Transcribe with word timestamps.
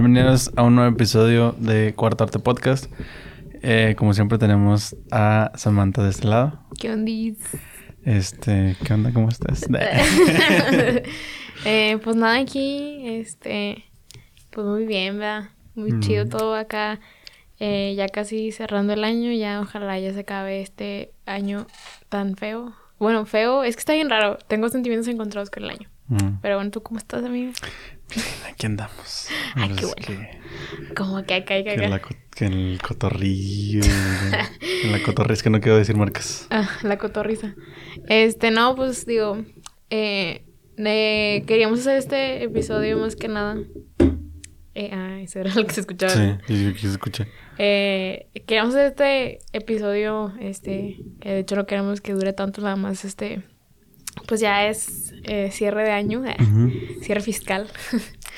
Bienvenidos 0.00 0.52
a 0.54 0.62
un 0.62 0.76
nuevo 0.76 0.94
episodio 0.94 1.56
de 1.58 1.92
Cuarto 1.92 2.22
Arte 2.22 2.38
Podcast. 2.38 2.86
Eh, 3.62 3.96
como 3.98 4.14
siempre 4.14 4.38
tenemos 4.38 4.94
a 5.10 5.50
Samantha 5.56 6.04
de 6.04 6.10
este 6.10 6.28
lado. 6.28 6.60
¿Qué 6.78 6.92
ondis? 6.92 7.36
Este, 8.04 8.76
¿qué 8.84 8.94
onda? 8.94 9.12
¿Cómo 9.12 9.28
estás? 9.28 9.66
eh, 11.64 11.98
pues 12.04 12.14
nada 12.14 12.38
aquí, 12.38 13.08
este, 13.08 13.86
pues 14.50 14.68
muy 14.68 14.86
bien, 14.86 15.18
¿verdad? 15.18 15.48
Muy 15.74 15.98
chido 15.98 16.28
todo 16.28 16.54
acá. 16.54 17.00
Eh, 17.58 17.94
ya 17.96 18.06
casi 18.06 18.52
cerrando 18.52 18.92
el 18.92 19.02
año, 19.02 19.32
ya 19.32 19.60
ojalá 19.60 19.98
ya 19.98 20.12
se 20.12 20.20
acabe 20.20 20.62
este 20.62 21.10
año 21.26 21.66
tan 22.08 22.36
feo. 22.36 22.72
Bueno, 23.00 23.26
feo, 23.26 23.64
es 23.64 23.74
que 23.74 23.80
está 23.80 23.94
bien 23.94 24.10
raro. 24.10 24.38
Tengo 24.46 24.68
sentimientos 24.68 25.08
encontrados 25.08 25.50
con 25.50 25.64
el 25.64 25.70
año. 25.70 25.88
Mm. 26.08 26.40
Pero 26.40 26.56
bueno, 26.56 26.70
¿tú 26.70 26.82
cómo 26.82 26.98
estás, 26.98 27.24
amigo? 27.24 27.52
Aquí 28.50 28.66
andamos. 28.66 29.28
Ay, 29.54 29.70
qué 29.76 29.84
bueno. 29.84 29.94
Que, 30.06 30.94
como 30.94 31.22
que 31.24 31.34
acá, 31.34 31.56
acá, 31.56 31.72
acá. 31.72 32.08
Que, 32.34 32.46
en 32.46 32.52
el 32.54 32.80
cotorrillo. 32.80 33.82
en 34.84 34.92
la 34.92 35.02
cotorriza, 35.04 35.34
es 35.34 35.42
que 35.42 35.50
no 35.50 35.60
quiero 35.60 35.76
decir 35.76 35.96
marcas. 35.96 36.46
Ah, 36.50 36.68
la 36.82 36.96
cotorriza. 36.96 37.54
Este, 38.08 38.50
no, 38.50 38.74
pues 38.74 39.04
digo, 39.04 39.44
eh, 39.90 40.44
queríamos 41.46 41.80
hacer 41.80 41.98
este 41.98 42.44
episodio 42.44 42.98
más 42.98 43.14
que 43.14 43.28
nada. 43.28 43.56
Eh, 44.74 44.90
ah, 44.92 45.20
eso 45.20 45.40
era 45.40 45.54
lo 45.54 45.66
que 45.66 45.74
se 45.74 45.80
escuchaba. 45.80 46.12
Sí, 46.46 46.64
yo 46.64 46.72
que 46.72 46.78
se 46.78 46.88
escucha. 46.88 47.26
Eh, 47.58 48.28
queríamos 48.46 48.74
hacer 48.74 48.86
este 48.86 49.40
episodio, 49.52 50.32
este, 50.40 51.00
que 51.20 51.30
de 51.30 51.38
hecho 51.40 51.56
no 51.56 51.66
queremos 51.66 52.00
que 52.00 52.12
dure 52.12 52.32
tanto, 52.32 52.62
nada 52.62 52.76
más 52.76 53.04
este 53.04 53.42
pues 54.26 54.40
ya 54.40 54.66
es 54.66 55.14
eh, 55.24 55.50
cierre 55.50 55.84
de 55.84 55.90
año, 55.90 56.24
eh, 56.24 56.36
cierre 57.02 57.20
fiscal. 57.20 57.68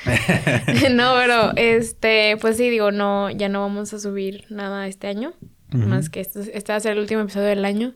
no, 0.92 1.14
pero 1.16 1.52
este, 1.56 2.36
pues 2.40 2.56
sí, 2.56 2.70
digo, 2.70 2.90
no, 2.92 3.30
ya 3.30 3.48
no 3.48 3.60
vamos 3.60 3.92
a 3.92 3.98
subir 3.98 4.44
nada 4.50 4.86
este 4.86 5.06
año, 5.08 5.34
más 5.70 6.10
que 6.10 6.20
este, 6.20 6.56
este 6.56 6.72
va 6.72 6.76
a 6.76 6.80
ser 6.80 6.92
el 6.92 6.98
último 6.98 7.20
episodio 7.20 7.46
del 7.46 7.64
año. 7.64 7.94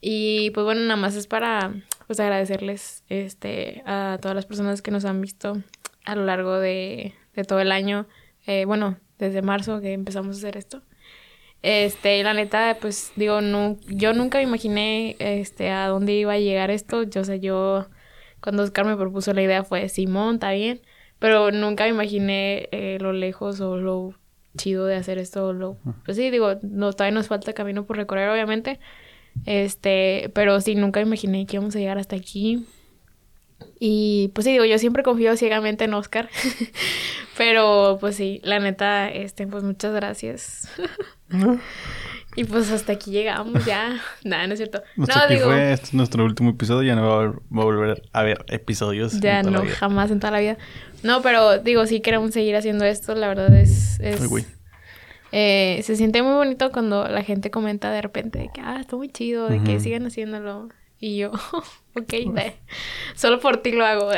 Y 0.00 0.50
pues 0.50 0.64
bueno, 0.64 0.82
nada 0.82 0.96
más 0.96 1.14
es 1.14 1.26
para 1.26 1.74
pues 2.06 2.20
agradecerles 2.20 3.02
este 3.08 3.82
a 3.86 4.18
todas 4.20 4.34
las 4.34 4.46
personas 4.46 4.82
que 4.82 4.90
nos 4.90 5.04
han 5.04 5.20
visto 5.20 5.62
a 6.04 6.14
lo 6.14 6.24
largo 6.24 6.58
de, 6.58 7.14
de 7.34 7.44
todo 7.44 7.60
el 7.60 7.72
año. 7.72 8.06
Eh, 8.46 8.64
bueno, 8.64 8.98
desde 9.18 9.42
marzo 9.42 9.80
que 9.80 9.92
empezamos 9.92 10.36
a 10.36 10.38
hacer 10.38 10.56
esto. 10.56 10.82
Este, 11.62 12.22
la 12.22 12.34
neta, 12.34 12.76
pues 12.80 13.12
digo, 13.16 13.40
no, 13.40 13.76
yo 13.88 14.12
nunca 14.12 14.38
me 14.38 14.44
imaginé 14.44 15.16
este, 15.18 15.70
a 15.70 15.88
dónde 15.88 16.12
iba 16.12 16.34
a 16.34 16.38
llegar 16.38 16.70
esto. 16.70 17.02
Yo 17.02 17.24
sé, 17.24 17.40
yo, 17.40 17.86
cuando 18.40 18.62
Oscar 18.62 18.86
me 18.86 18.96
propuso 18.96 19.32
la 19.32 19.42
idea 19.42 19.64
fue, 19.64 19.88
Simón, 19.88 20.34
está 20.34 20.52
bien, 20.52 20.80
pero 21.18 21.50
nunca 21.50 21.84
me 21.84 21.90
imaginé 21.90 22.68
eh, 22.72 22.98
lo 23.00 23.12
lejos 23.12 23.60
o 23.60 23.76
lo 23.76 24.14
chido 24.56 24.86
de 24.86 24.96
hacer 24.96 25.18
esto. 25.18 25.52
Lo, 25.52 25.76
pues 26.04 26.16
sí, 26.16 26.30
digo, 26.30 26.54
no, 26.62 26.92
todavía 26.92 27.14
nos 27.14 27.28
falta 27.28 27.52
camino 27.52 27.84
por 27.84 27.96
recorrer, 27.96 28.28
obviamente. 28.28 28.78
Este, 29.44 30.30
pero 30.34 30.60
sí, 30.60 30.74
nunca 30.74 31.00
imaginé 31.00 31.46
que 31.46 31.56
íbamos 31.56 31.76
a 31.76 31.78
llegar 31.78 31.98
hasta 31.98 32.16
aquí. 32.16 32.66
Y 33.78 34.30
pues 34.34 34.44
sí, 34.44 34.52
digo, 34.52 34.64
yo 34.64 34.78
siempre 34.78 35.02
confío 35.02 35.36
ciegamente 35.36 35.84
en 35.84 35.94
Oscar. 35.94 36.28
Pero 37.36 37.98
pues 38.00 38.16
sí, 38.16 38.40
la 38.42 38.58
neta, 38.58 39.08
este, 39.10 39.46
pues 39.46 39.62
muchas 39.64 39.94
gracias. 39.94 40.68
y 42.36 42.44
pues 42.44 42.70
hasta 42.70 42.92
aquí 42.92 43.10
llegamos 43.10 43.64
ya. 43.64 44.00
Nada, 44.24 44.46
no 44.46 44.54
es 44.54 44.58
cierto. 44.58 44.82
no, 44.96 45.06
digo, 45.28 45.46
fue 45.46 45.72
este 45.72 45.86
es 45.86 45.94
nuestro 45.94 46.24
último 46.24 46.50
episodio, 46.50 46.82
ya 46.82 46.96
no 46.96 47.08
va 47.08 47.24
a, 47.24 47.34
volver 47.48 48.02
a 48.12 48.20
haber 48.20 48.44
episodios. 48.48 49.20
Ya 49.20 49.42
no, 49.42 49.62
jamás 49.78 50.10
en 50.10 50.20
toda 50.20 50.32
la 50.32 50.40
vida. 50.40 50.58
No, 51.02 51.22
pero 51.22 51.58
digo, 51.58 51.86
sí 51.86 52.00
queremos 52.00 52.32
seguir 52.32 52.56
haciendo 52.56 52.84
esto, 52.84 53.14
la 53.14 53.28
verdad 53.28 53.54
es... 53.54 54.00
es 54.00 54.20
eh, 55.32 55.80
se 55.82 55.96
siente 55.96 56.22
muy 56.22 56.34
bonito 56.34 56.70
cuando 56.70 57.08
la 57.08 57.22
gente 57.22 57.50
comenta 57.50 57.90
de 57.90 58.00
repente 58.00 58.38
de 58.38 58.48
que, 58.48 58.60
ah, 58.60 58.78
está 58.80 58.96
muy 58.96 59.08
chido, 59.08 59.48
de 59.48 59.62
que 59.62 59.80
sigan 59.80 60.06
haciéndolo. 60.06 60.68
Y 60.98 61.18
yo, 61.18 61.30
ok, 61.94 62.14
solo 63.14 63.38
por 63.38 63.58
ti 63.58 63.72
lo 63.72 63.84
hago. 63.84 64.10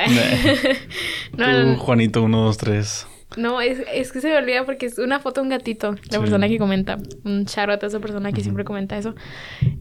no, 1.37 1.75
Tú, 1.75 1.81
Juanito, 1.81 2.23
uno, 2.23 2.45
dos, 2.45 2.57
tres. 2.57 3.07
No, 3.37 3.61
es, 3.61 3.83
es, 3.93 4.11
que 4.11 4.21
se 4.21 4.29
me 4.29 4.37
olvida 4.37 4.65
porque 4.65 4.87
es 4.87 4.99
una 4.99 5.21
foto 5.21 5.41
de 5.41 5.45
un 5.45 5.49
gatito, 5.51 5.95
la 6.11 6.19
persona 6.19 6.49
que 6.49 6.59
comenta. 6.59 6.99
Un 7.25 7.45
charot 7.45 7.83
a 7.83 7.87
esa 7.87 8.01
persona 8.01 8.33
que 8.33 8.41
siempre 8.41 8.65
comenta 8.65 8.97
eso. 8.97 9.15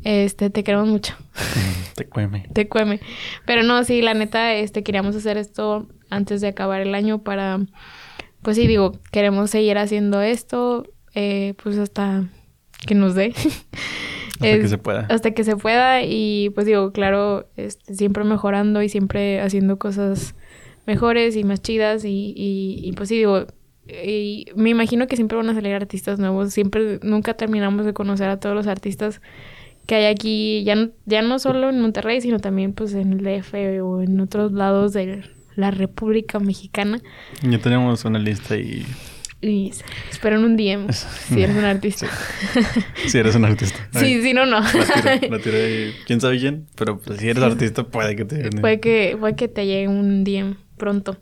Este, 0.04 0.50
te 0.50 0.64
queremos 0.64 0.88
mucho. 0.88 1.16
te 1.96 2.06
cueme. 2.06 2.48
te 2.54 2.68
cueme. 2.68 3.00
Pero 3.46 3.64
no, 3.64 3.84
sí, 3.84 4.02
la 4.02 4.14
neta, 4.14 4.54
este, 4.54 4.84
queríamos 4.84 5.16
hacer 5.16 5.38
esto 5.38 5.88
antes 6.10 6.42
de 6.42 6.48
acabar 6.48 6.82
el 6.82 6.94
año 6.94 7.20
para... 7.20 7.60
Pues 8.42 8.58
sí, 8.58 8.68
digo, 8.68 9.00
queremos 9.12 9.50
seguir 9.50 9.78
haciendo 9.78 10.22
esto, 10.22 10.86
eh, 11.16 11.56
pues 11.64 11.78
hasta 11.78 12.26
que 12.86 12.96
nos 12.96 13.16
dé. 13.16 13.34
Hasta 14.40 14.60
que 14.60 14.68
se 14.68 14.78
pueda. 14.78 15.08
Hasta 15.10 15.32
que 15.32 15.44
se 15.44 15.58
pueda 15.58 16.04
y 16.04 16.52
pues 16.52 16.68
digo, 16.68 16.92
claro, 16.92 17.50
este, 17.56 17.96
siempre 17.96 18.24
mejorando 18.24 18.84
y 18.84 18.90
siempre 18.90 19.42
haciendo 19.42 19.80
cosas 19.80 20.36
mejores 20.88 21.36
y 21.36 21.44
más 21.44 21.62
chidas 21.62 22.04
y, 22.06 22.34
y, 22.36 22.92
pues 22.94 23.10
sí, 23.10 23.18
digo, 23.18 23.46
y 23.86 24.46
me 24.56 24.70
imagino 24.70 25.08
que 25.08 25.16
siempre 25.16 25.38
van 25.38 25.50
a 25.50 25.54
salir 25.54 25.74
artistas 25.74 26.18
nuevos, 26.18 26.54
siempre, 26.54 27.00
nunca 27.04 27.36
terminamos 27.36 27.86
de 27.86 27.94
conocer 27.94 28.30
a 28.30 28.40
todos 28.40 28.56
los 28.56 28.68
artistas 28.68 29.22
que 29.86 29.96
hay 29.96 30.06
aquí, 30.06 30.64
ya 30.64 30.76
no, 30.76 30.90
ya 31.06 31.22
no 31.22 31.40
solo 31.40 31.70
en 31.70 31.80
Monterrey, 31.80 32.20
sino 32.22 32.40
también 32.40 32.74
pues 32.74 32.94
en 32.94 33.14
el 33.14 33.24
DF 33.24 33.54
o 33.84 34.02
en 34.02 34.20
otros 34.20 34.52
lados 34.54 34.94
de 34.94 35.24
la 35.56 35.72
República 35.72 36.40
Mexicana. 36.40 37.00
Ya 37.44 37.60
tenemos 37.60 38.04
una 38.06 38.20
lista 38.20 38.58
y 38.58 38.86
y 39.40 39.72
esperan 40.10 40.44
un 40.44 40.58
DM 40.58 40.92
si 40.92 41.44
eres 41.44 41.56
un 41.56 41.64
artista. 41.66 42.08
si 43.06 43.18
eres 43.18 43.36
un 43.36 43.46
artista. 43.46 43.88
sí, 44.00 44.22
si 44.22 44.34
no, 44.34 44.46
no. 44.46 44.62
La 44.62 45.40
quién 46.08 46.20
sabe 46.20 46.40
quién, 46.40 46.66
pero 46.76 46.98
pues, 47.00 47.20
si 47.20 47.30
eres 47.30 47.44
artista 47.44 47.84
puede 47.84 48.16
que 48.16 48.26
te 48.26 48.50
Puede 48.50 48.80
que, 48.80 49.16
puede 49.20 49.36
que 49.36 49.48
te 49.48 49.66
llegue 49.66 49.88
un 49.88 50.24
DM 50.24 50.56
pronto. 50.78 51.18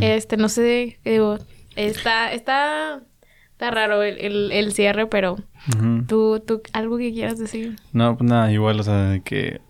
Este, 0.00 0.36
no 0.36 0.48
sé, 0.48 0.98
digo, 1.04 1.38
está, 1.76 2.32
está, 2.32 3.02
está 3.52 3.70
raro 3.70 4.02
el, 4.02 4.52
el, 4.52 4.72
cierre, 4.72 5.06
pero 5.06 5.36
tú, 6.06 6.42
tú, 6.46 6.62
algo 6.72 6.98
que 6.98 7.12
quieras 7.12 7.38
decir. 7.38 7.76
No, 7.92 8.16
pues 8.16 8.28
nada, 8.28 8.52
igual, 8.52 8.80
o 8.80 8.82
sea, 8.82 9.20
que 9.24 9.60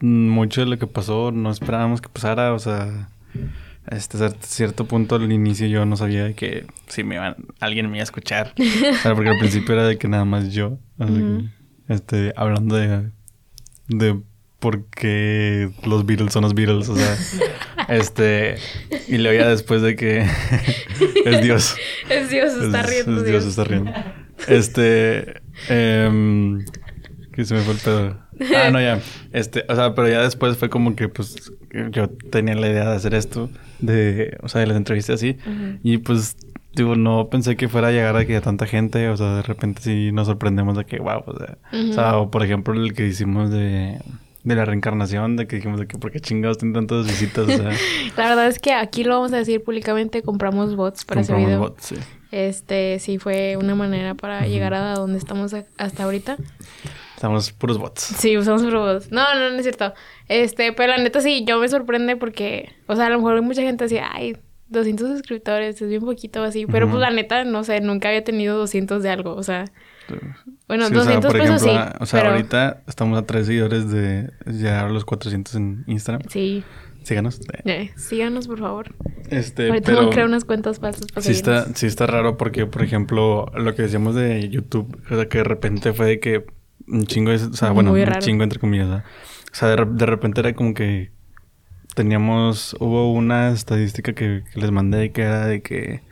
mucho 0.00 0.62
de 0.62 0.66
lo 0.66 0.78
que 0.78 0.86
pasó 0.86 1.30
no 1.30 1.50
esperábamos 1.50 2.00
que 2.00 2.08
pasara, 2.08 2.52
o 2.52 2.58
sea 2.58 3.08
este 3.90 4.18
cierto 4.40 4.86
punto 4.86 5.16
al 5.16 5.30
inicio 5.32 5.66
yo 5.66 5.84
no 5.84 5.96
sabía 5.96 6.32
que 6.34 6.66
si 6.86 7.02
me 7.02 7.16
iban, 7.16 7.36
alguien 7.60 7.90
me 7.90 7.96
iba 7.96 8.02
a 8.02 8.04
escuchar. 8.04 8.54
porque 9.02 9.30
al 9.30 9.38
principio 9.38 9.74
era 9.74 9.86
de 9.86 9.98
que 9.98 10.08
nada 10.08 10.24
más 10.24 10.52
yo. 10.52 10.78
este, 11.88 12.32
hablando 12.36 12.76
de, 12.76 13.10
de 13.88 14.20
por 14.62 14.84
qué 14.86 15.70
los 15.84 16.06
Beatles 16.06 16.32
son 16.32 16.42
los 16.42 16.54
Beatles. 16.54 16.88
O 16.88 16.96
sea, 16.96 17.16
este. 17.88 18.54
Y 19.08 19.18
le 19.18 19.28
oía 19.28 19.48
después 19.48 19.82
de 19.82 19.96
que 19.96 20.24
es 21.26 21.42
Dios. 21.42 21.76
Es 22.08 22.30
Dios, 22.30 22.54
está 22.54 22.82
riendo. 22.84 23.18
Es 23.18 23.24
Dios, 23.26 23.44
está 23.44 23.64
riendo. 23.64 23.92
Este. 24.46 25.42
Eh, 25.68 26.58
que 27.32 27.44
se 27.44 27.54
me 27.54 27.60
fue 27.62 27.74
el 27.74 27.80
pedo. 27.80 28.16
Ah, 28.56 28.70
no, 28.70 28.80
ya. 28.80 29.00
Este, 29.32 29.64
o 29.68 29.74
sea, 29.74 29.94
pero 29.94 30.08
ya 30.08 30.22
después 30.22 30.56
fue 30.56 30.70
como 30.70 30.94
que, 30.94 31.08
pues, 31.08 31.52
yo 31.90 32.08
tenía 32.08 32.54
la 32.54 32.68
idea 32.68 32.88
de 32.88 32.96
hacer 32.96 33.14
esto, 33.14 33.50
de, 33.80 34.36
o 34.42 34.48
sea, 34.48 34.60
de 34.60 34.66
las 34.66 34.76
entrevistas 34.76 35.16
así. 35.16 35.38
Y 35.82 35.98
pues, 35.98 36.36
digo, 36.74 36.96
no 36.96 37.28
pensé 37.30 37.56
que 37.56 37.68
fuera 37.68 37.88
a 37.88 37.92
llegar 37.92 38.16
a 38.16 38.26
que 38.26 38.36
a 38.36 38.40
tanta 38.40 38.66
gente, 38.66 39.08
o 39.08 39.16
sea, 39.16 39.36
de 39.36 39.42
repente 39.42 39.82
sí 39.82 40.12
nos 40.12 40.26
sorprendemos 40.26 40.76
de 40.76 40.84
que, 40.84 40.98
wow, 40.98 41.22
o 41.24 41.38
sea, 41.38 41.58
o 41.72 41.92
sea, 41.92 42.16
o 42.18 42.30
por 42.30 42.42
ejemplo, 42.42 42.74
el 42.74 42.94
que 42.94 43.06
hicimos 43.06 43.50
de, 43.50 43.98
de 44.44 44.54
la 44.56 44.64
reencarnación, 44.64 45.36
de 45.36 45.46
que 45.46 45.56
dijimos 45.56 45.78
de 45.78 45.86
que, 45.86 45.98
¿por 45.98 46.10
qué 46.10 46.20
chingados 46.20 46.58
tienen 46.58 46.74
tantas 46.74 47.06
visitas? 47.06 47.44
O 47.44 47.50
sea, 47.50 47.70
la 48.16 48.28
verdad 48.28 48.48
es 48.48 48.58
que 48.58 48.72
aquí 48.72 49.04
lo 49.04 49.14
vamos 49.14 49.32
a 49.32 49.36
decir 49.36 49.62
públicamente, 49.62 50.22
compramos 50.22 50.74
bots 50.74 51.04
para 51.04 51.20
ese 51.20 51.34
video. 51.34 51.60
Bots, 51.60 51.84
sí. 51.86 51.96
Este, 52.32 52.98
sí 52.98 53.18
fue 53.18 53.56
una 53.56 53.74
manera 53.74 54.14
para 54.14 54.46
llegar 54.46 54.74
a 54.74 54.94
donde 54.94 55.18
estamos 55.18 55.54
hasta 55.76 56.04
ahorita. 56.04 56.38
Usamos 57.18 57.52
puros 57.52 57.78
bots. 57.78 58.02
Sí, 58.02 58.36
usamos 58.36 58.62
puros 58.62 58.94
bots. 58.94 59.12
No, 59.12 59.22
no, 59.34 59.50
no 59.50 59.56
es 59.56 59.62
cierto. 59.62 59.92
Este, 60.28 60.72
pero 60.72 60.96
la 60.96 61.02
neta 61.02 61.20
sí, 61.20 61.44
yo 61.46 61.60
me 61.60 61.68
sorprende 61.68 62.16
porque, 62.16 62.72
o 62.86 62.96
sea, 62.96 63.06
a 63.06 63.10
lo 63.10 63.18
mejor 63.18 63.34
hay 63.36 63.42
mucha 63.42 63.62
gente 63.62 63.84
así, 63.84 63.98
ay, 63.98 64.36
200 64.68 65.08
suscriptores, 65.08 65.80
es 65.80 65.88
bien 65.88 66.00
poquito 66.00 66.42
así. 66.42 66.66
Pero 66.66 66.88
pues 66.88 67.00
la 67.00 67.10
neta, 67.10 67.44
no 67.44 67.62
sé, 67.62 67.80
nunca 67.80 68.08
había 68.08 68.24
tenido 68.24 68.58
200 68.58 69.02
de 69.02 69.10
algo, 69.10 69.34
o 69.34 69.42
sea. 69.42 69.66
Bueno, 70.68 70.90
200 70.90 71.30
o 71.30 71.32
pesos 71.32 71.62
sí. 71.62 71.70
O 72.00 72.06
sea, 72.06 72.30
ahorita 72.30 72.82
estamos 72.86 73.18
a 73.18 73.26
tres 73.26 73.46
seguidores 73.46 73.90
de 73.90 74.30
llegar 74.46 74.86
a 74.86 74.88
los 74.88 75.04
400 75.04 75.54
en 75.54 75.84
Instagram. 75.86 76.22
Sí. 76.28 76.64
Síganos. 77.02 77.40
Eh, 77.64 77.90
síganos, 77.96 78.46
por 78.46 78.60
favor. 78.60 78.94
Este, 79.28 79.68
Ahorita 79.68 79.92
pero... 79.92 80.10
crear 80.10 80.26
unas 80.26 80.44
cuentas 80.44 80.78
falsas 80.78 81.06
para 81.10 81.22
sí 81.22 81.32
está, 81.32 81.66
sí 81.74 81.86
está 81.86 82.06
raro 82.06 82.36
porque, 82.36 82.66
por 82.66 82.82
ejemplo, 82.82 83.46
lo 83.54 83.74
que 83.74 83.82
decíamos 83.82 84.14
de 84.14 84.48
YouTube, 84.48 85.00
o 85.10 85.16
sea, 85.16 85.28
que 85.28 85.38
de 85.38 85.44
repente 85.44 85.92
fue 85.92 86.06
de 86.06 86.20
que 86.20 86.44
un 86.86 87.06
chingo 87.06 87.30
de... 87.30 87.36
O 87.36 87.52
sea, 87.54 87.70
bueno, 87.70 87.92
un 87.92 88.18
chingo 88.20 88.44
entre 88.44 88.58
comillas. 88.58 88.88
O 88.88 89.54
sea, 89.54 89.68
de, 89.68 89.84
de, 89.84 90.06
repente 90.06 90.40
era 90.40 90.54
como 90.54 90.74
que 90.74 91.10
teníamos... 91.94 92.76
Hubo 92.78 93.12
una 93.12 93.50
estadística 93.50 94.12
que, 94.12 94.44
les 94.54 94.70
mandé 94.70 95.10
que 95.12 95.22
era 95.22 95.46
de 95.46 95.62
que... 95.62 96.02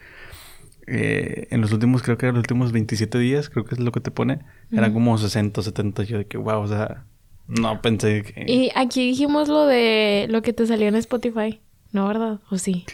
eh, 0.93 1.47
en 1.51 1.61
los 1.61 1.73
últimos, 1.73 2.03
creo 2.03 2.19
que 2.19 2.27
eran 2.27 2.35
los 2.35 2.43
últimos 2.43 2.73
27 2.73 3.19
días, 3.19 3.49
creo 3.49 3.65
que 3.65 3.77
es 3.77 3.81
lo 3.81 3.93
que 3.93 4.01
te 4.01 4.11
pone, 4.11 4.41
eran 4.73 4.93
como 4.93 5.17
60, 5.17 5.63
70. 5.63 6.03
Yo 6.03 6.19
de 6.19 6.27
que, 6.27 6.37
wow, 6.37 6.61
o 6.61 6.67
sea, 6.67 7.05
no 7.47 7.81
pensé 7.81 8.23
que. 8.23 8.45
Y 8.47 8.71
aquí 8.75 9.09
dijimos 9.09 9.49
lo 9.49 9.67
de 9.67 10.27
lo 10.29 10.43
que 10.43 10.53
te 10.53 10.67
salió 10.67 10.89
en 10.89 10.97
Spotify, 10.97 11.61
¿no, 11.93 12.09
verdad? 12.09 12.41
¿O 12.51 12.59
sí? 12.59 12.85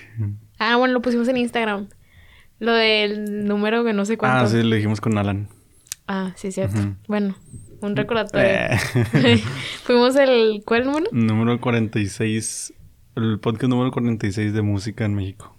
Ah, 0.58 0.76
bueno, 0.76 0.92
lo 0.92 1.00
pusimos 1.00 1.26
en 1.28 1.38
Instagram. 1.38 1.88
Lo 2.58 2.72
del 2.72 3.46
número 3.46 3.84
que 3.84 3.92
no 3.92 4.04
sé 4.04 4.16
cuánto. 4.16 4.44
Ah, 4.44 4.48
sí, 4.48 4.62
lo 4.62 4.76
dijimos 4.76 5.00
con 5.00 5.16
Alan. 5.18 5.48
Ah, 6.06 6.32
sí, 6.36 6.52
cierto. 6.52 6.78
Bueno, 7.08 7.34
un 7.80 7.96
recordatorio. 7.96 8.46
Eh. 8.46 8.78
Fuimos 9.84 10.16
el... 10.16 10.62
¿Cuál 10.64 10.84
número? 10.84 11.06
Número 11.12 11.60
46. 11.60 12.72
El 13.16 13.38
podcast 13.40 13.70
número 13.70 13.90
46 13.90 14.52
de 14.52 14.62
música 14.62 15.04
en 15.04 15.14
México. 15.14 15.55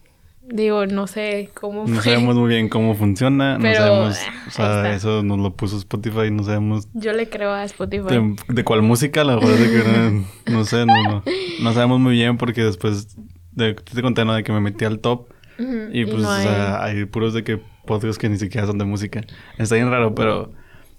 Digo, 0.49 0.85
no 0.85 1.07
sé 1.07 1.49
cómo 1.53 1.85
No 1.87 2.01
sabemos 2.01 2.35
muy 2.35 2.47
bien 2.47 2.69
cómo 2.69 2.95
funciona. 2.95 3.57
no 3.57 3.73
sabemos... 3.73 4.17
O 4.47 4.51
sea, 4.51 4.93
eso 4.95 5.21
nos 5.21 5.39
lo 5.39 5.53
puso 5.53 5.77
Spotify. 5.77 6.31
No 6.31 6.43
sabemos... 6.43 6.87
Yo 6.93 7.11
le 7.11 7.27
creo 7.29 7.51
a 7.51 7.65
Spotify. 7.65 8.35
¿De, 8.47 8.63
cuál 8.63 8.81
música? 8.81 9.25
La 9.25 9.35
verdad 9.35 9.53
es 9.59 9.69
que 9.69 10.51
no, 10.51 10.63
sé. 10.63 10.85
No, 10.85 11.23
no, 11.61 11.73
sabemos 11.73 11.99
muy 11.99 12.13
bien 12.13 12.37
porque 12.37 12.63
después... 12.63 13.17
De, 13.51 13.73
te 13.73 14.01
conté, 14.01 14.23
¿no? 14.23 14.33
De 14.33 14.43
que 14.43 14.53
me 14.53 14.61
metí 14.61 14.85
al 14.85 14.99
top. 14.99 15.27
y 15.59 16.05
pues, 16.05 16.23
o 16.23 16.37
sea, 16.37 16.81
hay 16.81 17.03
puros 17.05 17.33
de 17.33 17.43
que 17.43 17.59
podcasts 17.85 18.17
que 18.17 18.29
ni 18.29 18.37
siquiera 18.37 18.67
son 18.67 18.77
de 18.77 18.85
música. 18.85 19.21
Está 19.57 19.75
bien 19.75 19.89
raro, 19.89 20.15
pero... 20.15 20.53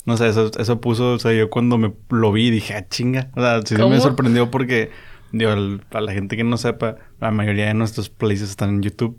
No 0.04 0.18
sé, 0.18 0.28
eso, 0.28 0.50
eso 0.58 0.80
puso... 0.80 1.14
O 1.14 1.18
sea, 1.18 1.32
yo 1.32 1.48
cuando 1.48 1.78
me 1.78 1.94
lo 2.10 2.32
vi 2.32 2.50
dije, 2.50 2.74
ah, 2.74 2.86
chinga. 2.86 3.30
O 3.34 3.40
sea, 3.40 3.62
sí 3.62 3.76
me 3.76 3.98
sorprendió 3.98 4.50
porque... 4.50 4.90
Digo, 5.32 5.50
para 5.90 6.06
la 6.06 6.12
gente 6.12 6.36
que 6.36 6.44
no 6.44 6.56
sepa, 6.56 6.96
la 7.20 7.30
mayoría 7.30 7.66
de 7.66 7.74
nuestros 7.74 8.08
playlists 8.08 8.50
están 8.50 8.70
en 8.70 8.82
YouTube. 8.82 9.18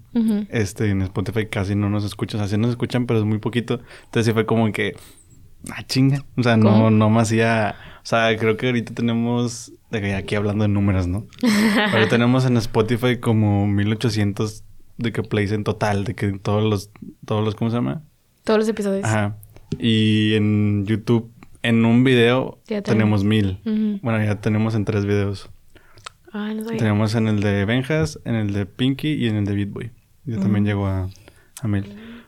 Este, 0.49 0.89
en 0.89 1.01
Spotify 1.03 1.45
casi 1.47 1.75
no 1.75 1.89
nos 1.89 2.03
escuchan. 2.03 2.41
O 2.41 2.43
sea, 2.43 2.49
sí 2.49 2.59
nos 2.59 2.71
escuchan, 2.71 3.05
pero 3.05 3.19
es 3.19 3.25
muy 3.25 3.37
poquito. 3.37 3.79
Entonces 4.05 4.25
sí 4.25 4.33
fue 4.33 4.45
como 4.45 4.71
que... 4.71 4.95
Ah, 5.71 5.83
chinga. 5.85 6.25
O 6.37 6.43
sea, 6.43 6.57
no, 6.57 6.89
no 6.89 7.09
me 7.09 7.21
hacía... 7.21 7.75
O 8.01 8.05
sea, 8.05 8.35
creo 8.37 8.57
que 8.57 8.67
ahorita 8.67 8.93
tenemos... 8.93 9.71
Aquí 9.91 10.35
hablando 10.35 10.63
de 10.63 10.67
números, 10.67 11.07
¿no? 11.07 11.27
pero 11.91 12.07
tenemos 12.07 12.45
en 12.45 12.57
Spotify 12.57 13.17
como 13.17 13.67
1800 13.67 14.63
de 14.97 15.11
que 15.11 15.23
plays 15.23 15.51
en 15.51 15.63
total. 15.63 16.05
De 16.05 16.15
que 16.15 16.31
todos 16.39 16.63
los... 16.63 16.91
Todos 17.25 17.45
los... 17.45 17.55
¿Cómo 17.55 17.69
se 17.69 17.77
llama? 17.77 18.03
Todos 18.43 18.59
los 18.59 18.69
episodios. 18.69 19.05
Ajá. 19.05 19.37
Y 19.77 20.33
en 20.33 20.85
YouTube... 20.85 21.31
En 21.61 21.83
un 21.83 22.05
video 22.05 22.57
tenemos 22.85 23.25
mil. 23.25 23.59
Bueno, 24.01 24.23
ya 24.23 24.39
tenemos 24.39 24.75
en 24.75 24.85
tres 24.85 25.05
videos. 25.05 25.49
Ah, 26.33 26.53
Tenemos 26.77 27.15
en 27.15 27.27
el 27.27 27.39
de 27.39 27.65
Benjas, 27.65 28.19
en 28.25 28.35
el 28.35 28.53
de 28.53 28.65
Pinky 28.65 29.13
y 29.13 29.27
en 29.27 29.37
el 29.37 29.45
de 29.45 29.55
Beatboy. 29.55 29.91
Yo 30.25 30.39
también 30.39 30.65
llego 30.65 30.85
a, 30.85 31.09
a 31.61 31.67
mil. 31.67 31.85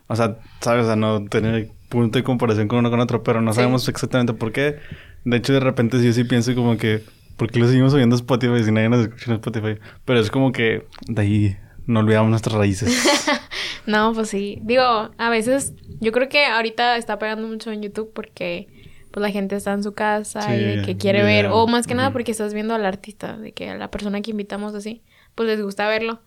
O 0.07 0.15
sea, 0.15 0.39
sabes, 0.59 0.87
a 0.87 0.95
no 0.95 1.25
tener 1.25 1.69
punto 1.89 2.17
de 2.17 2.23
comparación 2.23 2.67
con 2.67 2.79
uno 2.79 2.89
con 2.89 2.99
otro, 2.99 3.21
pero 3.21 3.41
no 3.41 3.53
sabemos 3.53 3.87
exactamente 3.87 4.33
por 4.33 4.51
qué. 4.51 4.77
De 5.23 5.37
hecho, 5.37 5.53
de 5.53 5.59
repente 5.59 6.03
yo 6.03 6.11
sí 6.13 6.23
pienso 6.23 6.55
como 6.55 6.77
que, 6.77 7.03
¿por 7.37 7.51
qué 7.51 7.59
lo 7.59 7.67
seguimos 7.67 7.91
subiendo 7.91 8.15
a 8.15 8.17
Spotify 8.17 8.63
si 8.63 8.71
nadie 8.71 8.89
nos 8.89 9.01
escucha 9.01 9.25
en 9.27 9.35
Spotify? 9.35 9.79
Pero 10.05 10.19
es 10.19 10.31
como 10.31 10.51
que 10.51 10.87
de 11.07 11.21
ahí 11.21 11.57
no 11.85 11.99
olvidamos 11.99 12.29
nuestras 12.29 12.55
raíces. 12.55 13.07
no, 13.85 14.13
pues 14.13 14.29
sí. 14.29 14.59
Digo, 14.63 15.11
a 15.17 15.29
veces 15.29 15.73
yo 15.99 16.11
creo 16.11 16.27
que 16.29 16.45
ahorita 16.45 16.97
está 16.97 17.19
pegando 17.19 17.47
mucho 17.47 17.71
en 17.71 17.83
YouTube 17.83 18.11
porque 18.13 18.67
pues 19.11 19.21
la 19.21 19.29
gente 19.29 19.55
está 19.55 19.73
en 19.73 19.83
su 19.83 19.93
casa 19.93 20.55
y 20.55 20.63
de 20.63 20.81
que 20.83 20.97
quiere 20.97 21.23
ver, 21.23 21.47
o 21.47 21.67
más 21.67 21.85
que 21.85 21.93
nada 21.93 22.11
porque 22.11 22.31
estás 22.31 22.53
viendo 22.53 22.73
al 22.73 22.85
artista, 22.85 23.37
de 23.37 23.51
que 23.51 23.69
a 23.69 23.75
la 23.75 23.91
persona 23.91 24.21
que 24.21 24.31
invitamos 24.31 24.73
así, 24.73 25.03
pues 25.35 25.47
les 25.47 25.61
gusta 25.61 25.87
verlo. 25.87 26.21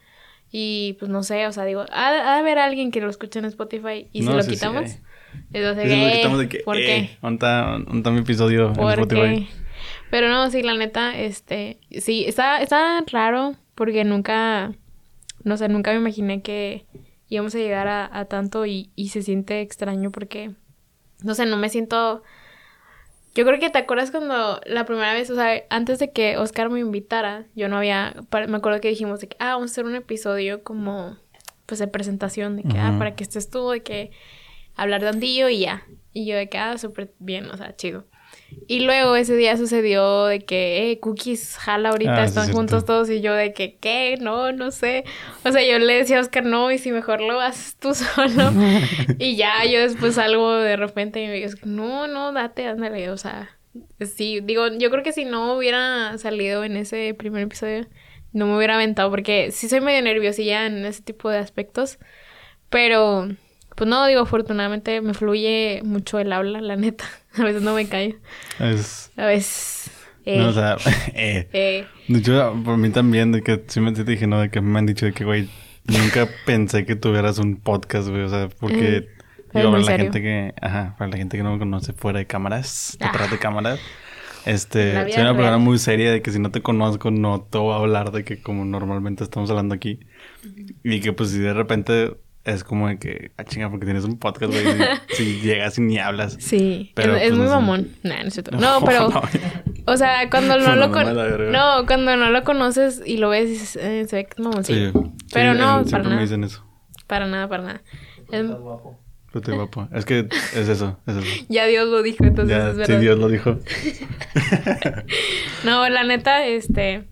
Y 0.53 0.97
pues 1.01 1.11
no 1.11 1.23
sé, 1.23 1.47
o 1.47 1.53
sea, 1.53 1.65
digo, 1.65 1.85
ha, 1.91 2.13
de 2.13 2.21
haber 2.21 2.59
alguien 2.59 2.91
que 2.91 3.01
lo 3.01 3.09
escuche 3.09 3.39
en 3.39 3.47
Spotify 3.47 4.09
y 4.13 4.23
si 4.23 4.29
lo 4.29 4.45
quitamos. 4.47 4.99
Entonces, 5.53 5.89
lo 5.89 6.13
quitamos 6.13 6.39
de 6.39 6.49
que, 6.49 6.59
¿por 6.59 6.77
eh, 6.77 6.85
qué? 6.85 7.19
¿Dónde 7.23 7.37
está, 7.97 8.11
mi 8.11 8.21
episodio 8.21 8.73
en 8.73 8.89
Spotify? 8.89 9.49
Pero 10.11 10.29
no, 10.29 10.49
sí, 10.51 10.63
la 10.63 10.75
neta, 10.75 11.19
este, 11.19 11.81
sí, 11.99 12.25
está, 12.27 12.63
está 12.63 13.03
raro 13.11 13.57
porque 13.75 14.05
nunca, 14.05 14.73
no 15.43 15.57
sé, 15.57 15.69
nunca 15.69 15.91
me 15.91 15.99
imaginé 15.99 16.43
que 16.43 16.85
íbamos 17.29 17.55
a 17.55 17.59
llegar 17.59 17.89
a, 17.89 18.17
a 18.17 18.27
tanto 18.27 18.65
y, 18.67 18.91
y 18.95 19.09
se 19.09 19.23
siente 19.23 19.61
extraño 19.61 20.13
porque, 20.13 20.53
no 21.23 21.35
sé, 21.35 21.47
no 21.47 21.57
me 21.57 21.69
siento 21.69 22.23
yo 23.35 23.45
creo 23.45 23.59
que 23.59 23.71
te 23.71 23.79
acuerdas 23.79 24.11
cuando 24.11 24.61
la 24.65 24.85
primera 24.85 25.13
vez, 25.13 25.29
o 25.31 25.35
sea, 25.35 25.65
antes 25.71 25.99
de 25.99 26.13
que 26.13 26.37
Oscar 26.37 26.71
me 26.71 26.81
invitara, 26.81 27.47
yo 27.55 27.69
no 27.69 27.79
había, 27.79 28.15
me 28.49 28.57
acuerdo 28.57 28.81
que 28.81 28.89
dijimos 28.89 29.21
de 29.21 29.29
que, 29.29 29.37
ah, 29.41 29.55
vamos 29.55 29.71
a 29.71 29.73
hacer 29.73 29.85
un 29.87 29.97
episodio 29.97 30.63
como, 30.63 31.17
pues 31.67 31.81
de 31.81 31.89
presentación, 31.89 32.57
de 32.57 32.63
que, 32.63 32.79
ah, 32.79 32.95
para 32.97 33.17
que 33.17 33.25
estés 33.25 33.51
tú, 33.51 33.71
de 33.71 33.83
que 33.83 34.13
hablar 34.77 35.01
de 35.03 35.09
Andillo 35.09 35.49
y 35.49 35.61
ya. 35.61 35.85
Y 36.13 36.27
yo 36.27 36.37
de 36.37 36.49
que, 36.49 36.59
ah, 36.59 36.79
súper 36.79 37.13
bien, 37.19 37.47
o 37.51 37.57
sea, 37.57 37.75
chido. 37.75 38.07
Y 38.67 38.81
luego 38.81 39.17
ese 39.17 39.37
día 39.37 39.57
sucedió 39.57 40.27
de 40.27 40.41
que, 40.41 40.91
eh, 40.91 41.01
Cookies 41.01 41.57
jala 41.57 41.91
ahorita, 41.91 42.23
ah, 42.23 42.25
están 42.25 42.53
juntos 42.53 42.85
todos 42.85 43.11
y 43.11 43.21
yo 43.21 43.35
de 43.35 43.53
que, 43.53 43.77
¿qué? 43.77 44.17
No, 44.21 44.53
no 44.53 44.71
sé. 44.71 45.05
O 45.45 45.53
sea, 45.53 45.63
yo 45.67 45.79
le 45.79 45.95
decía 45.95 46.19
a 46.19 46.21
Oscar, 46.21 46.45
no, 46.45 46.71
y 46.71 46.79
si 46.79 46.91
mejor 46.91 47.21
lo 47.21 47.41
haces 47.41 47.77
tú 47.77 47.95
solo. 47.95 48.53
y 49.19 49.37
ya 49.37 49.65
yo 49.65 49.81
después 49.81 50.15
salgo 50.15 50.55
de 50.55 50.77
repente 50.77 51.23
y 51.23 51.27
me 51.27 51.35
digo, 51.35 51.51
no, 51.65 52.07
no, 52.07 52.33
date, 52.33 52.67
ándale, 52.67 53.11
o 53.11 53.17
sea, 53.17 53.59
sí, 54.01 54.41
digo, 54.43 54.69
yo 54.79 54.91
creo 54.91 55.03
que 55.03 55.13
si 55.13 55.25
no 55.25 55.57
hubiera 55.57 56.17
salido 56.19 56.65
en 56.65 56.77
ese 56.77 57.15
primer 57.15 57.43
episodio, 57.43 57.87
no 58.33 58.47
me 58.47 58.57
hubiera 58.57 58.75
aventado 58.75 59.11
porque 59.11 59.51
sí 59.53 59.69
soy 59.69 59.81
medio 59.81 60.03
nerviosilla 60.03 60.67
en 60.67 60.85
ese 60.85 61.03
tipo 61.03 61.31
de 61.31 61.39
aspectos, 61.39 61.99
pero 62.71 63.29
pues 63.75 63.89
no, 63.89 64.07
digo, 64.07 64.23
afortunadamente 64.23 65.01
me 65.01 65.15
fluye 65.15 65.81
mucho 65.85 66.19
el 66.19 66.33
habla, 66.33 66.61
la 66.61 66.77
neta. 66.77 67.05
A 67.39 67.43
veces 67.43 67.63
no 67.63 67.75
me 67.75 67.87
callo. 67.89 68.15
Es... 68.61 69.11
A 69.17 69.27
veces... 69.27 69.91
Eh, 70.27 70.39
no, 70.39 70.49
o 70.49 70.53
sea, 70.53 70.77
eh. 71.15 71.49
eh. 71.53 71.87
Yo, 72.09 72.55
por 72.65 72.79
mí 72.79 72.91
también, 72.91 73.33
de 73.33 73.43
que 73.43 73.63
sí 73.67 73.81
me 73.81 73.93
dije, 73.93 74.27
¿no? 74.27 74.41
De 74.41 74.51
que 74.51 74.61
me 74.61 74.79
han 74.79 74.87
dicho 74.87 75.05
de 75.05 75.13
que, 75.13 75.25
güey, 75.25 75.51
nunca 75.85 76.29
pensé 76.47 76.87
que 76.87 76.97
tuvieras 76.97 77.39
un 77.39 77.57
podcast, 77.57 78.09
güey. 78.09 78.23
O 78.23 78.29
sea, 78.29 78.49
porque... 78.61 78.97
Eh, 78.97 79.09
digo, 79.53 79.71
para 79.71 79.83
la 79.83 79.99
gente 79.99 80.23
que... 80.23 80.55
Ajá, 80.61 80.95
para 80.99 81.11
la 81.11 81.17
gente 81.17 81.37
que 81.37 81.43
no 81.43 81.53
me 81.53 81.59
conoce 81.59 81.93
fuera 81.93 82.21
de 82.21 82.27
cámaras, 82.27 82.97
detrás 82.99 83.31
de 83.31 83.37
ah. 83.37 83.41
cámaras. 83.41 83.81
Este, 84.45 84.93
soy 85.11 85.23
una 85.23 85.35
persona 85.35 85.59
muy 85.59 85.79
seria 85.79 86.13
de 86.13 86.21
que 86.21 86.31
si 86.31 86.39
no 86.39 86.51
te 86.51 86.61
conozco 86.61 87.11
no 87.11 87.41
te 87.41 87.57
voy 87.57 87.73
a 87.73 87.77
hablar 87.77 88.13
de 88.13 88.25
que 88.25 88.43
como 88.43 88.67
normalmente 88.67 89.25
estamos 89.25 89.51
hablando 89.51 89.75
aquí. 89.75 90.01
Y 90.83 91.01
que 91.01 91.13
pues 91.13 91.31
si 91.31 91.39
de 91.39 91.55
repente 91.55 92.15
es 92.45 92.63
como 92.63 92.89
de 92.89 92.99
que, 92.99 93.33
ah, 93.39 93.45
chinga, 93.45 93.71
porque 93.71 93.87
tienes 93.87 94.05
un 94.05 94.19
podcast, 94.19 94.53
güey. 94.53 94.65
si, 95.09 95.41
llegas 95.43 95.79
y 95.79 95.81
ni 95.81 95.99
hablas. 95.99 96.37
Sí, 96.39 96.93
pero, 96.95 97.17
es, 97.17 97.31
pues, 97.31 97.39
muy 97.39 97.47
mamón. 97.49 97.89
no 98.03 98.13
es 98.13 98.35
cierto. 98.35 98.57
No, 98.57 98.81
pero. 98.85 99.11
o 99.87 99.97
sea, 99.97 100.29
cuando 100.31 100.59
no, 100.59 100.77
lo 100.77 100.91
conoces. 100.91 101.51
No, 101.51 101.87
cuando 101.87 102.17
no 102.17 102.31
lo 102.31 102.45
conoces 102.45 103.03
y 103.05 103.17
lo 103.17 103.31
ves, 103.31 103.77
eh, 103.77 104.07
se 104.07 104.17
ve 104.17 104.25
que 104.27 104.35
es 104.37 104.41
mamón. 104.41 104.65
Sí. 104.65 104.93
Pero 105.33 105.55
no, 105.55 105.85
para 105.91 106.05
nada. 106.05 106.17
me 106.17 106.23
dicen 106.23 106.45
eso. 106.45 106.65
Para 107.07 107.27
nada, 107.27 107.49
para 107.49 107.63
nada. 107.63 107.83
Es 108.31 108.47
guapo. 108.47 109.01
Estoy 109.35 109.55
guapo. 109.55 109.89
Es 109.93 110.05
que 110.05 110.29
es 110.31 110.69
eso, 110.69 111.01
es 111.07 111.17
eso. 111.17 111.45
ya 111.49 111.67
Dios 111.67 111.89
lo 111.89 112.03
dijo, 112.03 112.25
entonces 112.25 112.57
es 112.57 112.77
verdad. 112.77 112.95
Sí, 112.95 113.01
Dios 113.01 113.19
lo 113.19 113.29
dijo. 113.29 113.59
no, 115.65 115.89
la 115.89 116.05
neta, 116.05 116.47
este. 116.47 117.09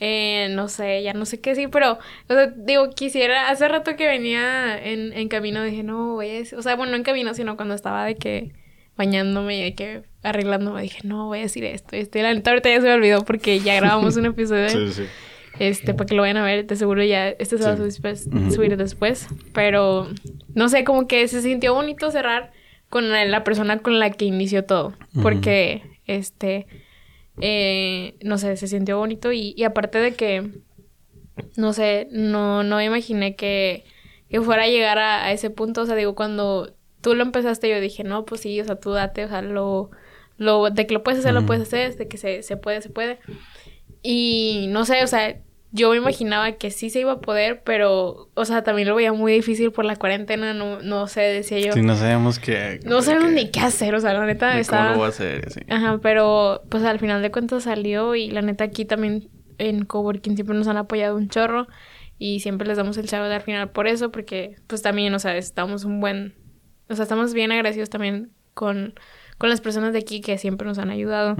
Eh, 0.00 0.48
no 0.50 0.68
sé, 0.68 1.02
ya 1.02 1.12
no 1.12 1.26
sé 1.26 1.40
qué 1.40 1.56
sí, 1.56 1.66
pero, 1.66 1.98
o 2.28 2.34
sea, 2.34 2.46
digo, 2.46 2.90
quisiera, 2.90 3.48
hace 3.50 3.66
rato 3.66 3.96
que 3.96 4.06
venía 4.06 4.80
en, 4.80 5.12
en 5.12 5.28
camino, 5.28 5.62
dije, 5.64 5.82
no, 5.82 6.14
voy 6.14 6.30
a 6.30 6.34
decir, 6.34 6.56
o 6.56 6.62
sea, 6.62 6.76
bueno, 6.76 6.92
no 6.92 6.98
en 6.98 7.02
camino, 7.02 7.34
sino 7.34 7.56
cuando 7.56 7.74
estaba 7.74 8.04
de 8.04 8.14
que 8.14 8.52
bañándome 8.96 9.58
y 9.58 9.62
de 9.62 9.74
que 9.74 10.02
arreglándome, 10.22 10.82
dije, 10.82 11.00
no, 11.02 11.26
voy 11.26 11.40
a 11.40 11.42
decir 11.42 11.64
esto, 11.64 11.96
este, 11.96 12.22
la 12.22 12.32
neta 12.32 12.50
ahorita 12.50 12.68
ya 12.68 12.76
se 12.76 12.86
me 12.86 12.92
olvidó 12.92 13.24
porque 13.24 13.58
ya 13.58 13.74
grabamos 13.74 14.16
un 14.16 14.26
episodio, 14.26 14.68
sí, 14.68 14.92
sí. 14.92 15.04
este, 15.58 15.94
para 15.94 16.06
que 16.06 16.14
lo 16.14 16.22
vayan 16.22 16.36
a 16.36 16.44
ver, 16.44 16.64
de 16.64 16.76
seguro 16.76 17.02
ya, 17.02 17.30
este 17.30 17.58
se 17.58 17.64
va 17.64 17.72
a 17.72 18.50
subir 18.50 18.76
después, 18.76 19.26
pero, 19.52 20.08
no 20.54 20.68
sé, 20.68 20.84
como 20.84 21.08
que 21.08 21.26
se 21.26 21.42
sintió 21.42 21.74
bonito 21.74 22.10
cerrar 22.12 22.52
con 22.88 23.10
la, 23.10 23.42
persona 23.42 23.78
con 23.78 23.98
la 23.98 24.10
que 24.10 24.26
inició 24.26 24.64
todo, 24.64 24.94
porque, 25.22 25.82
este 26.06 26.66
eh, 27.40 28.16
no 28.22 28.38
sé, 28.38 28.56
se 28.56 28.68
sintió 28.68 28.98
bonito 28.98 29.32
y, 29.32 29.62
aparte 29.64 29.98
de 29.98 30.14
que, 30.14 30.50
no 31.56 31.72
sé, 31.72 32.08
no, 32.10 32.62
no 32.62 32.82
imaginé 32.82 33.36
que, 33.36 33.84
que 34.28 34.40
fuera 34.40 34.64
a 34.64 34.68
llegar 34.68 34.98
a, 34.98 35.32
ese 35.32 35.50
punto, 35.50 35.82
o 35.82 35.86
sea, 35.86 35.94
digo, 35.94 36.14
cuando 36.14 36.74
tú 37.00 37.14
lo 37.14 37.22
empezaste 37.22 37.68
yo 37.68 37.80
dije, 37.80 38.04
no, 38.04 38.24
pues 38.24 38.40
sí, 38.40 38.60
o 38.60 38.64
sea, 38.64 38.76
tú 38.76 38.92
date, 38.92 39.24
o 39.24 39.28
sea, 39.28 39.42
lo, 39.42 39.90
lo, 40.36 40.70
de 40.70 40.86
que 40.86 40.94
lo 40.94 41.02
puedes 41.02 41.20
hacer, 41.20 41.34
lo 41.34 41.46
puedes 41.46 41.62
hacer, 41.62 41.96
de 41.96 42.08
que 42.08 42.16
se, 42.16 42.42
se 42.42 42.56
puede, 42.56 42.82
se 42.82 42.90
puede. 42.90 43.18
Y 44.02 44.66
no 44.70 44.84
sé, 44.84 45.02
o 45.02 45.06
sea, 45.06 45.40
yo 45.70 45.90
me 45.90 45.96
imaginaba 45.96 46.52
que 46.52 46.70
sí 46.70 46.88
se 46.90 47.00
iba 47.00 47.12
a 47.12 47.20
poder, 47.20 47.62
pero, 47.62 48.30
o 48.34 48.44
sea, 48.44 48.62
también 48.62 48.88
lo 48.88 48.94
veía 48.94 49.12
muy 49.12 49.32
difícil 49.32 49.70
por 49.70 49.84
la 49.84 49.96
cuarentena, 49.96 50.54
no, 50.54 50.80
no 50.80 51.06
sé, 51.08 51.20
decía 51.20 51.58
yo. 51.58 51.72
Sí, 51.72 51.82
no 51.82 51.94
sabíamos 51.94 52.38
qué... 52.38 52.80
No 52.84 53.02
sabíamos 53.02 53.32
ni 53.32 53.50
qué 53.50 53.60
hacer, 53.60 53.94
o 53.94 54.00
sea, 54.00 54.14
la 54.14 54.24
neta 54.24 54.58
estaba... 54.58 54.84
¿Cómo 54.84 54.92
lo 54.92 54.98
voy 54.98 55.06
a 55.06 55.08
hacer? 55.10 55.52
Sí. 55.52 55.60
Ajá, 55.68 55.98
pero, 56.02 56.62
pues 56.70 56.84
al 56.84 56.98
final 56.98 57.20
de 57.20 57.30
cuentas 57.30 57.64
salió 57.64 58.14
y 58.14 58.30
la 58.30 58.40
neta 58.40 58.64
aquí 58.64 58.84
también 58.86 59.28
en 59.58 59.84
Coworking 59.84 60.36
siempre 60.36 60.56
nos 60.56 60.68
han 60.68 60.76
apoyado 60.76 61.16
un 61.16 61.28
chorro 61.28 61.66
Y 62.16 62.40
siempre 62.40 62.66
les 62.66 62.76
damos 62.76 62.96
el 62.96 63.06
chavo 63.06 63.26
al 63.26 63.42
final 63.42 63.70
por 63.70 63.86
eso, 63.86 64.10
porque 64.10 64.56
pues 64.66 64.82
también, 64.82 65.14
o 65.14 65.18
sea, 65.18 65.36
estamos 65.36 65.84
un 65.84 66.00
buen, 66.00 66.34
o 66.88 66.94
sea, 66.94 67.02
estamos 67.02 67.34
bien 67.34 67.52
agradecidos 67.52 67.90
también 67.90 68.30
con, 68.54 68.94
con 69.36 69.50
las 69.50 69.60
personas 69.60 69.92
de 69.92 70.00
aquí 70.00 70.20
que 70.20 70.38
siempre 70.38 70.66
nos 70.66 70.78
han 70.78 70.90
ayudado. 70.90 71.36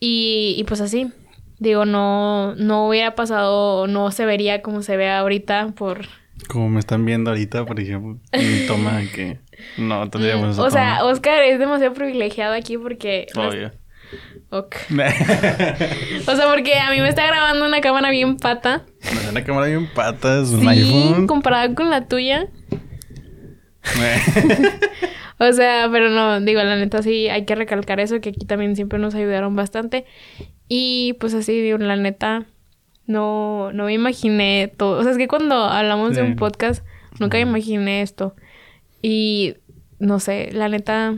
y, 0.00 0.54
y 0.58 0.64
pues 0.64 0.80
así, 0.80 1.12
digo, 1.60 1.84
no, 1.84 2.56
no 2.56 2.88
hubiera 2.88 3.14
pasado, 3.14 3.86
no 3.86 4.10
se 4.10 4.26
vería 4.26 4.62
como 4.62 4.82
se 4.82 4.96
ve 4.96 5.08
ahorita 5.08 5.68
por... 5.76 6.06
Como 6.48 6.68
me 6.70 6.80
están 6.80 7.04
viendo 7.04 7.30
ahorita, 7.30 7.66
por 7.66 7.78
ejemplo, 7.78 8.18
mi 8.32 8.66
toma 8.66 9.02
que 9.14 9.38
no 9.76 10.08
tendríamos 10.08 10.58
O 10.58 10.70
sea, 10.70 11.04
Oscar 11.04 11.42
es 11.42 11.58
demasiado 11.58 11.94
privilegiado 11.94 12.54
aquí 12.54 12.78
porque... 12.78 13.26
Obvio. 13.36 13.70
O 14.50 14.66
sea, 16.34 16.48
porque 16.52 16.74
a 16.74 16.90
mí 16.90 17.00
me 17.00 17.08
está 17.08 17.24
grabando 17.26 17.64
una 17.64 17.80
cámara 17.80 18.10
bien 18.10 18.36
pata. 18.36 18.84
Una 19.30 19.44
cámara 19.44 19.68
bien 19.68 19.88
pata, 19.94 20.40
es 20.40 20.50
un 20.50 20.62
sí, 20.62 20.66
iPhone. 20.66 21.28
comparada 21.28 21.72
con 21.74 21.90
la 21.90 22.08
tuya. 22.08 22.48
o 25.38 25.52
sea, 25.52 25.88
pero 25.92 26.10
no, 26.10 26.40
digo, 26.40 26.60
la 26.62 26.76
neta 26.76 27.02
sí 27.02 27.28
hay 27.28 27.44
que 27.44 27.54
recalcar 27.54 28.00
eso, 28.00 28.20
que 28.20 28.30
aquí 28.30 28.44
también 28.44 28.74
siempre 28.74 28.98
nos 28.98 29.14
ayudaron 29.14 29.54
bastante. 29.54 30.04
Y 30.72 31.14
pues 31.14 31.34
así, 31.34 31.60
digo, 31.60 31.78
la 31.78 31.96
neta, 31.96 32.46
no, 33.04 33.72
no 33.72 33.86
me 33.86 33.92
imaginé 33.92 34.72
todo. 34.76 35.00
O 35.00 35.02
sea, 35.02 35.10
es 35.10 35.18
que 35.18 35.26
cuando 35.26 35.56
hablamos 35.64 36.14
de 36.14 36.22
un 36.22 36.36
podcast, 36.36 36.86
nunca 37.18 37.38
me 37.38 37.42
imaginé 37.42 38.02
esto. 38.02 38.36
Y 39.02 39.56
no 39.98 40.20
sé, 40.20 40.50
la 40.52 40.68
neta, 40.68 41.16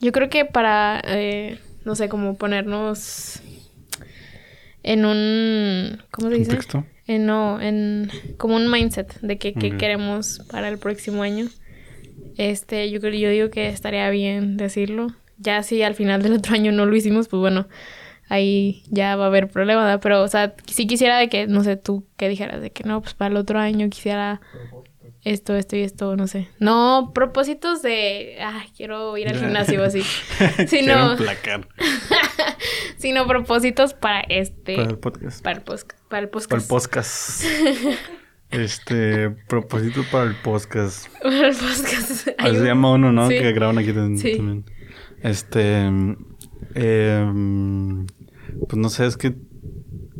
yo 0.00 0.12
creo 0.12 0.28
que 0.28 0.44
para, 0.44 1.00
eh, 1.06 1.58
no 1.86 1.94
sé, 1.94 2.10
como 2.10 2.36
ponernos 2.36 3.40
en 4.82 5.06
un, 5.06 6.02
¿cómo 6.10 6.28
se 6.28 6.36
dice? 6.36 6.50
¿Contexto? 6.50 6.84
En, 7.06 7.24
no, 7.24 7.58
en 7.58 8.10
como 8.36 8.56
un 8.56 8.70
mindset 8.70 9.18
de 9.22 9.38
que, 9.38 9.54
queremos 9.54 10.42
para 10.50 10.68
el 10.68 10.76
próximo 10.76 11.22
año. 11.22 11.46
Este, 12.36 12.90
yo 12.90 13.00
creo, 13.00 13.14
yo 13.14 13.30
digo 13.30 13.48
que 13.48 13.68
estaría 13.68 14.10
bien 14.10 14.58
decirlo. 14.58 15.06
Ya 15.44 15.62
si 15.62 15.82
al 15.82 15.94
final 15.94 16.22
del 16.22 16.32
otro 16.32 16.54
año 16.54 16.72
no 16.72 16.86
lo 16.86 16.96
hicimos, 16.96 17.28
pues 17.28 17.38
bueno, 17.40 17.68
ahí 18.28 18.82
ya 18.88 19.14
va 19.16 19.24
a 19.24 19.26
haber 19.26 19.48
problema, 19.48 19.84
¿verdad? 19.84 20.00
Pero, 20.02 20.22
o 20.22 20.28
sea, 20.28 20.54
sí 20.66 20.86
quisiera 20.86 21.18
de 21.18 21.28
que, 21.28 21.46
no 21.46 21.62
sé, 21.62 21.76
tú 21.76 22.06
que 22.16 22.28
dijeras 22.28 22.60
de 22.60 22.70
que 22.70 22.84
no, 22.84 23.02
pues 23.02 23.14
para 23.14 23.30
el 23.30 23.36
otro 23.36 23.58
año 23.58 23.88
quisiera 23.90 24.40
esto, 25.22 25.54
esto 25.54 25.76
y 25.76 25.82
esto, 25.82 26.16
no 26.16 26.26
sé. 26.26 26.48
No 26.58 27.12
propósitos 27.14 27.82
de, 27.82 28.38
ah, 28.40 28.64
quiero 28.76 29.16
ir 29.16 29.28
al 29.28 29.38
gimnasio 29.38 29.82
así. 29.82 30.02
sino, 30.66 31.16
sino 32.96 33.26
propósitos 33.28 33.94
para 33.94 34.20
este. 34.20 34.76
Para 34.76 34.90
el 34.90 34.98
podcast. 34.98 35.42
Para 35.42 35.56
el, 35.58 35.62
podcast. 35.64 35.98
Para 36.08 36.22
el 36.22 36.28
podcast. 36.68 37.44
este, 38.50 39.30
propósito 39.48 40.04
para 40.10 40.24
el 40.24 40.36
podcast. 40.36 41.08
Para 41.22 41.48
el 41.48 41.56
podcast. 41.56 42.28
Así 42.38 42.56
se 42.56 42.64
llama 42.64 42.92
uno, 42.92 43.12
¿no? 43.12 43.28
Que 43.28 43.52
graban 43.52 43.78
aquí 43.78 43.92
también. 43.92 44.64
Este, 45.24 45.90
eh, 46.76 48.04
pues 48.68 48.76
no 48.76 48.88
sé, 48.88 49.06
es 49.06 49.16
que 49.16 49.34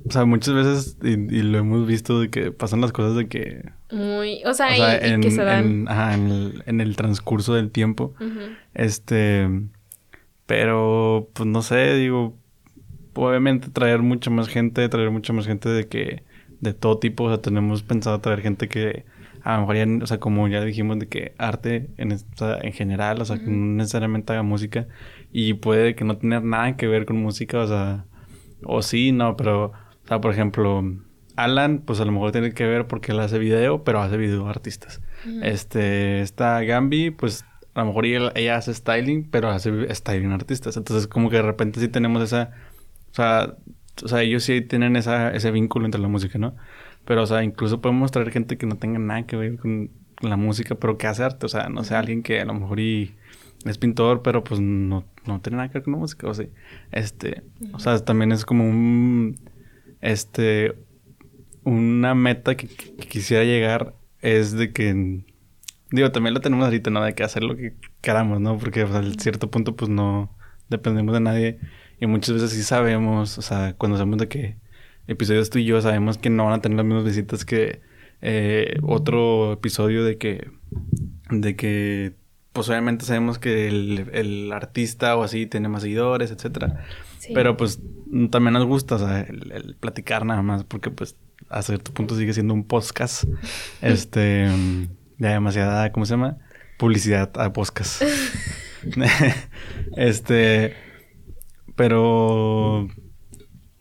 o 0.07 0.13
sea, 0.13 0.27
muchas 0.27 0.55
veces, 0.55 0.99
y, 1.03 1.17
lo 1.17 1.59
hemos 1.59 1.87
visto, 1.87 2.21
de 2.21 2.29
que 2.29 2.53
pasan 2.53 2.83
las 2.83 2.93
cosas 2.93 3.17
de 3.17 3.27
que... 3.27 3.73
Muy... 3.91 4.45
O 4.45 4.53
sea, 4.53 4.99
y, 4.99 5.21
que 5.21 5.31
se 5.31 5.43
dan... 5.43 5.65
En, 5.65 5.89
ajá, 5.89 6.15
en, 6.15 6.31
el, 6.31 6.63
en 6.67 6.81
el 6.83 6.95
transcurso 6.95 7.55
del 7.55 7.71
tiempo. 7.71 8.15
Este... 8.75 9.49
Pero, 10.47 11.31
pues 11.33 11.47
no 11.47 11.63
sé, 11.63 11.95
digo... 11.95 12.37
Obviamente 13.15 13.71
traer 13.71 14.03
mucha 14.03 14.31
más 14.31 14.49
gente, 14.49 14.89
traer 14.91 15.11
mucha 15.11 15.33
más 15.33 15.47
gente 15.47 15.71
de 15.71 15.89
que... 15.89 16.23
De 16.61 16.75
todo 16.75 16.99
tipo, 16.99 17.25
o 17.25 17.29
sea, 17.29 17.39
tenemos 17.39 17.83
pensado 17.83 18.21
traer 18.21 18.43
gente 18.43 18.69
que... 18.69 19.07
A 19.45 19.55
lo 19.55 19.61
mejor 19.61 19.77
ya, 19.77 19.87
o 20.03 20.07
sea, 20.07 20.19
como 20.19 20.49
ya 20.49 20.65
dijimos, 20.65 20.99
de 20.99 21.07
que 21.07 21.35
arte 21.39 21.91
en, 21.99 22.13
en 22.13 22.73
general, 22.73 23.21
o 23.21 23.25
sea, 23.25 23.39
que 23.39 23.47
no 23.47 23.77
necesariamente 23.77 24.33
haga 24.33 24.43
música. 24.43 24.89
Y 25.33 25.55
puede 25.55 25.95
que 25.95 26.05
no 26.05 26.17
tener 26.17 26.43
nada 26.43 26.77
que 26.77 26.89
ver 26.89 27.07
con 27.07 27.17
música, 27.17 27.61
o 27.61 27.67
sea... 27.69 28.07
O 28.67 28.81
sí, 28.81 29.13
no, 29.13 29.37
pero 29.37 29.75
o 30.05 30.09
sea, 30.09 30.21
por 30.21 30.33
ejemplo, 30.33 30.83
Alan, 31.37 31.79
pues 31.79 32.01
a 32.01 32.05
lo 32.05 32.13
mejor 32.13 32.33
tiene 32.33 32.53
que 32.53 32.67
ver 32.67 32.87
porque 32.87 33.13
él 33.13 33.21
hace 33.21 33.39
video, 33.39 33.85
pero 33.85 34.01
hace 34.01 34.17
video 34.17 34.47
artistas. 34.49 35.01
Este, 35.43 36.21
está 36.21 36.63
Gambi, 36.63 37.11
pues 37.11 37.45
a 37.75 37.81
lo 37.81 37.87
mejor 37.87 38.05
ella, 38.07 38.57
hace 38.57 38.75
styling, 38.75 39.31
pero 39.31 39.49
hace 39.49 39.93
styling 39.95 40.33
artistas. 40.33 40.77
Entonces, 40.77 41.07
como 41.07 41.31
que 41.31 41.37
de 41.37 41.43
repente 41.43 41.81
sí 41.81 41.89
tenemos 41.89 42.23
esa, 42.23 42.51
o 43.11 43.15
sea, 43.15 43.55
o 44.03 44.09
sea, 44.09 44.23
ellos 44.23 44.45
sí 44.45 44.61
tienen 44.61 44.95
esa, 44.97 45.35
ese 45.35 45.51
vínculo 45.51 45.87
entre 45.87 46.01
la 46.01 46.09
música, 46.09 46.39
¿no? 46.39 46.55
Pero, 47.05 47.23
o 47.23 47.27
sea, 47.27 47.45
incluso 47.45 47.81
podemos 47.81 48.11
traer 48.11 48.31
gente 48.31 48.57
que 48.57 48.67
no 48.67 48.77
tenga 48.77 48.99
nada 48.99 49.27
que 49.27 49.37
ver 49.37 49.59
con, 49.59 49.91
la 50.21 50.37
música, 50.37 50.77
pero 50.77 50.97
que 50.97 51.07
hace 51.07 51.23
arte. 51.23 51.47
O 51.47 51.49
sea, 51.49 51.69
no 51.69 51.85
sé, 51.85 51.95
alguien 51.95 52.23
que 52.23 52.41
a 52.41 52.45
lo 52.45 52.55
mejor 52.55 52.81
y 52.81 53.15
es 53.67 53.79
pintor, 53.79 54.23
pero 54.23 54.45
pues 54.45 54.61
no, 54.61 55.05
no 55.27 55.41
tiene 55.41 55.57
nada 55.57 55.69
que 55.69 55.75
ver 55.75 55.83
con 55.85 55.95
la 55.95 55.99
música, 55.99 56.29
o 56.29 56.35
sea, 56.35 56.47
este, 56.93 57.43
o 57.73 57.79
sea, 57.79 57.99
también 57.99 58.31
es 58.33 58.45
como 58.45 58.65
un 58.69 59.37
este, 60.01 60.75
una 61.65 62.15
meta 62.15 62.57
que, 62.57 62.69
quisiera 62.69 63.45
llegar 63.45 63.95
es 64.21 64.53
de 64.53 64.73
que, 64.73 65.25
digo, 65.91 66.13
también 66.13 66.35
lo 66.35 66.41
tenemos 66.41 66.65
ahorita, 66.67 66.91
¿no? 66.91 67.03
De 67.03 67.15
que 67.15 67.25
hacer 67.25 67.43
lo 67.43 67.57
que 67.57 67.75
queramos, 68.03 68.41
¿no? 68.41 68.59
Porque 68.59 68.83
a 68.83 69.03
cierto 69.19 69.51
punto, 69.51 69.77
pues 69.77 69.91
no 69.91 70.37
dependemos 70.69 71.15
de 71.15 71.21
nadie 71.21 71.59
y 72.01 72.07
muchas 72.07 72.35
veces 72.35 72.51
sí 72.51 72.63
sabemos, 72.63 73.39
o 73.39 73.43
sea, 73.43 73.75
cuando 73.75 73.97
sabemos 73.97 74.19
de 74.19 74.29
que 74.29 74.57
episodios 75.07 75.51
tú 75.51 75.59
y 75.59 75.65
yo 75.65 75.81
sabemos 75.81 76.19
que 76.19 76.31
no 76.31 76.45
van 76.45 76.55
a 76.55 76.61
tener 76.61 76.77
las 76.77 76.87
mismas 76.87 77.05
visitas 77.05 77.45
que 77.45 77.81
eh, 78.23 78.79
otro 78.83 79.53
episodio 79.53 80.05
de 80.05 80.17
que, 80.19 80.51
de 81.31 81.57
que, 81.57 82.15
pues 82.53 82.69
obviamente 82.69 83.05
sabemos 83.05 83.39
que 83.39 83.69
el, 83.69 84.11
el 84.13 84.53
artista 84.53 85.17
o 85.17 85.25
así 85.25 85.47
tiene 85.47 85.69
más 85.69 85.83
seguidores, 85.83 86.31
etcétera. 86.31 86.85
Pero 87.33 87.57
pues 87.57 87.81
también 88.31 88.53
nos 88.55 88.67
gusta, 88.67 88.97
o 88.97 88.99
sea, 88.99 89.21
el, 89.21 89.77
platicar 89.81 90.25
nada 90.25 90.43
más, 90.43 90.65
porque 90.65 90.91
pues 90.91 91.17
a 91.49 91.63
cierto 91.63 91.93
punto 91.93 92.17
sigue 92.17 92.33
siendo 92.33 92.55
un 92.55 92.65
podcast. 92.65 93.25
este, 93.83 94.49
ya 95.19 95.31
demasiada, 95.31 95.93
¿cómo 95.93 96.07
se 96.07 96.15
llama? 96.15 96.39
Publicidad 96.79 97.31
a 97.39 97.53
podcast. 97.53 98.03
este, 99.97 100.75
pero, 101.77 102.89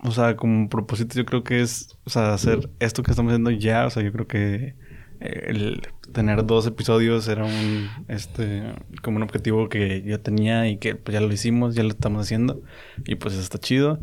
o 0.03 0.11
sea, 0.11 0.35
como 0.35 0.69
propósito 0.69 1.15
yo 1.15 1.25
creo 1.25 1.43
que 1.43 1.61
es, 1.61 1.97
o 2.03 2.09
sea, 2.09 2.33
hacer 2.33 2.69
esto 2.79 3.03
que 3.03 3.11
estamos 3.11 3.31
haciendo 3.31 3.51
ya, 3.51 3.85
o 3.85 3.89
sea, 3.89 4.03
yo 4.03 4.11
creo 4.11 4.27
que 4.27 4.75
el 5.19 5.81
tener 6.11 6.45
dos 6.45 6.67
episodios 6.67 7.27
era 7.29 7.45
un 7.45 7.89
este 8.09 8.73
como 9.01 9.17
un 9.17 9.23
objetivo 9.23 9.69
que 9.69 10.01
yo 10.01 10.19
tenía 10.19 10.67
y 10.67 10.77
que 10.77 10.95
pues 10.95 11.13
ya 11.13 11.21
lo 11.21 11.31
hicimos, 11.31 11.75
ya 11.75 11.83
lo 11.83 11.89
estamos 11.89 12.21
haciendo 12.21 12.61
y 13.05 13.15
pues 13.15 13.35
está 13.35 13.57
chido. 13.57 13.99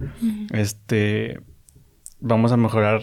Este 0.50 1.40
vamos 2.21 2.52
a 2.52 2.57
mejorar 2.57 3.02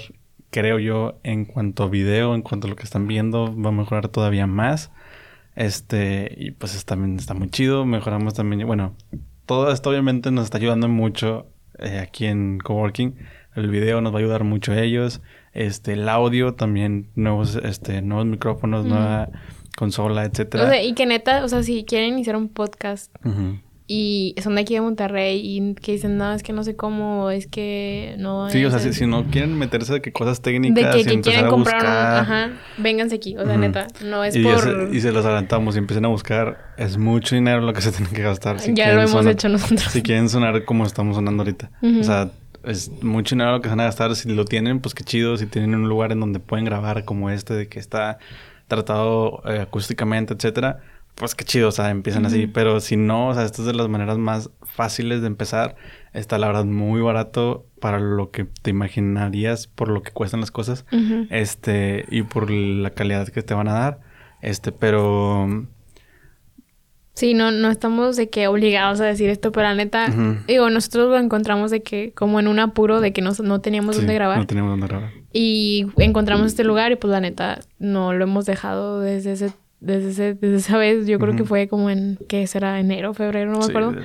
creo 0.49 0.79
yo 0.79 1.19
en 1.23 1.45
cuanto 1.45 1.83
a 1.83 1.89
video, 1.89 2.33
en 2.33 2.41
cuanto 2.41 2.67
a 2.67 2.69
lo 2.69 2.75
que 2.75 2.83
están 2.83 3.07
viendo, 3.07 3.55
va 3.55 3.69
a 3.69 3.73
mejorar 3.73 4.07
todavía 4.07 4.47
más. 4.47 4.91
Este 5.55 6.33
y 6.37 6.51
pues 6.51 6.83
también 6.85 7.17
está 7.17 7.33
muy 7.35 7.49
chido, 7.49 7.85
mejoramos 7.85 8.33
también, 8.33 8.65
bueno, 8.65 8.95
todo 9.45 9.71
esto 9.71 9.89
obviamente 9.89 10.31
nos 10.31 10.45
está 10.45 10.57
ayudando 10.57 10.87
mucho 10.87 11.47
eh, 11.79 11.99
aquí 11.99 12.25
en 12.25 12.59
coworking. 12.59 13.15
El 13.55 13.69
video 13.69 14.01
nos 14.01 14.13
va 14.13 14.17
a 14.17 14.19
ayudar 14.19 14.43
mucho 14.43 14.71
a 14.71 14.79
ellos 14.79 15.21
este, 15.57 15.93
el 15.93 16.07
audio 16.07 16.53
también, 16.53 17.09
nuevos, 17.15 17.55
este, 17.55 18.01
nuevos 18.03 18.27
micrófonos, 18.27 18.85
nueva 18.85 19.29
consola, 19.75 20.23
etcétera. 20.23 20.63
O 20.63 20.67
sea, 20.67 20.83
y 20.83 20.93
que 20.93 21.05
neta, 21.07 21.43
o 21.43 21.47
sea, 21.47 21.63
si 21.63 21.83
quieren 21.83 22.13
iniciar 22.13 22.35
un 22.35 22.49
podcast 22.49 23.11
y 23.87 24.35
son 24.43 24.55
de 24.55 24.61
aquí 24.61 24.73
de 24.73 24.81
Monterrey 24.81 25.41
y 25.41 25.73
que 25.75 25.93
dicen, 25.93 26.17
no, 26.17 26.33
es 26.33 26.43
que 26.43 26.51
no 26.51 26.63
sé 26.63 26.75
cómo, 26.75 27.31
es 27.31 27.47
que 27.47 28.15
no... 28.19 28.49
Sí, 28.49 28.63
o 28.65 28.69
sea, 28.69 28.79
si, 28.79 29.07
no 29.07 29.25
quieren 29.27 29.57
meterse 29.57 29.93
de 29.93 30.01
que 30.01 30.11
cosas 30.11 30.41
técnicas... 30.41 30.93
De 30.93 31.05
que, 31.05 31.21
quieren 31.21 31.47
comprar 31.47 31.81
un... 31.81 31.87
Ajá, 31.87 32.49
vénganse 32.77 33.15
aquí, 33.15 33.37
o 33.37 33.45
sea, 33.45 33.57
neta, 33.57 33.87
no 34.03 34.25
es 34.25 34.37
por... 34.37 34.59
Se, 34.59 34.95
y 34.95 34.99
se 34.99 35.13
los 35.13 35.25
adelantamos 35.25 35.75
y 35.75 35.79
empiecen 35.79 36.03
a 36.03 36.09
buscar, 36.09 36.73
es 36.77 36.97
mucho 36.97 37.35
dinero 37.35 37.61
lo 37.61 37.71
que 37.71 37.81
se 37.81 37.93
tiene 37.93 38.11
que 38.11 38.21
gastar. 38.21 38.59
Si 38.59 38.73
ya 38.73 38.93
lo 38.93 39.01
hemos 39.01 39.25
hecho 39.25 39.47
nosotros. 39.47 39.83
Si 39.83 40.01
quieren 40.01 40.27
sonar 40.27 40.65
como 40.65 40.85
estamos 40.85 41.15
sonando 41.15 41.43
ahorita. 41.43 41.71
O 41.81 42.03
sea 42.03 42.29
es 42.63 42.91
mucho 43.01 43.35
dinero 43.35 43.53
lo 43.53 43.61
que 43.61 43.69
van 43.69 43.79
a 43.79 43.85
gastar. 43.85 44.13
Si 44.15 44.29
lo 44.29 44.43
tienen, 44.43 44.81
pues 44.81 44.93
qué 44.93 45.05
chido. 45.05 45.37
Si 45.37 45.45
tienen 45.45 45.75
un 45.75 45.87
lugar 45.87 46.11
en 46.11 46.19
donde 46.19 46.39
pueden 46.39 46.65
grabar 46.65 47.05
como 47.05 47.29
este, 47.29 47.53
de 47.53 47.67
que 47.69 47.79
está 47.79 48.19
tratado 48.67 49.41
eh, 49.45 49.59
acústicamente, 49.61 50.33
etcétera, 50.33 50.81
pues 51.17 51.35
qué 51.35 51.43
chido. 51.43 51.69
O 51.69 51.71
sea, 51.71 51.89
empiezan 51.89 52.25
así. 52.25 52.47
Pero 52.47 52.79
si 52.79 52.95
no, 52.95 53.29
o 53.29 53.33
sea, 53.33 53.43
esta 53.43 53.61
es 53.61 53.67
de 53.67 53.73
las 53.73 53.89
maneras 53.89 54.17
más 54.17 54.49
fáciles 54.63 55.21
de 55.21 55.27
empezar. 55.27 55.75
Está 56.13 56.37
la 56.37 56.47
verdad 56.47 56.65
muy 56.65 57.01
barato 57.01 57.65
para 57.79 57.99
lo 57.99 58.31
que 58.31 58.45
te 58.61 58.69
imaginarías 58.69 59.67
por 59.67 59.89
lo 59.89 60.01
que 60.01 60.11
cuestan 60.11 60.39
las 60.39 60.51
cosas. 60.51 60.85
Este, 61.29 62.05
y 62.09 62.23
por 62.23 62.49
la 62.49 62.91
calidad 62.91 63.27
que 63.29 63.43
te 63.43 63.53
van 63.53 63.67
a 63.67 63.73
dar. 63.73 63.99
Este, 64.41 64.71
pero 64.71 65.47
Sí, 67.17 67.33
no, 67.33 67.49
no 67.49 67.71
estamos 67.71 68.15
de 68.15 68.29
que 68.29 68.47
obligados 68.47 69.01
a 69.01 69.05
decir 69.05 69.31
esto, 69.31 69.51
pero 69.51 69.65
la 69.65 69.73
neta, 69.73 70.13
digo, 70.47 70.69
nosotros 70.69 71.09
lo 71.09 71.17
encontramos 71.17 71.71
de 71.71 71.81
que 71.81 72.11
como 72.13 72.39
en 72.39 72.47
un 72.47 72.59
apuro 72.59 73.01
de 73.01 73.11
que 73.11 73.23
no, 73.23 73.31
no 73.41 73.59
teníamos 73.59 73.95
dónde 73.97 74.13
grabar. 74.13 74.37
No 74.37 74.45
teníamos 74.45 74.73
dónde 74.73 74.85
grabar. 74.85 75.09
Y 75.33 75.87
encontramos 75.97 76.45
este 76.45 76.63
lugar 76.63 76.91
y 76.91 76.95
pues 76.95 77.09
la 77.09 77.19
neta 77.19 77.61
no 77.79 78.13
lo 78.13 78.25
hemos 78.25 78.45
dejado 78.45 78.99
desde 78.99 79.31
ese 79.31 79.51
desde, 79.79 80.09
ese, 80.09 80.33
desde 80.33 80.57
esa 80.57 80.77
vez, 80.77 81.05
yo 81.05 81.19
creo 81.19 81.35
que 81.35 81.43
fue 81.43 81.67
como 81.67 81.89
en, 81.91 82.17
¿qué 82.27 82.47
será? 82.47 82.79
Enero, 82.79 83.13
febrero, 83.13 83.51
no 83.51 83.59
me 83.59 83.65
acuerdo. 83.65 83.95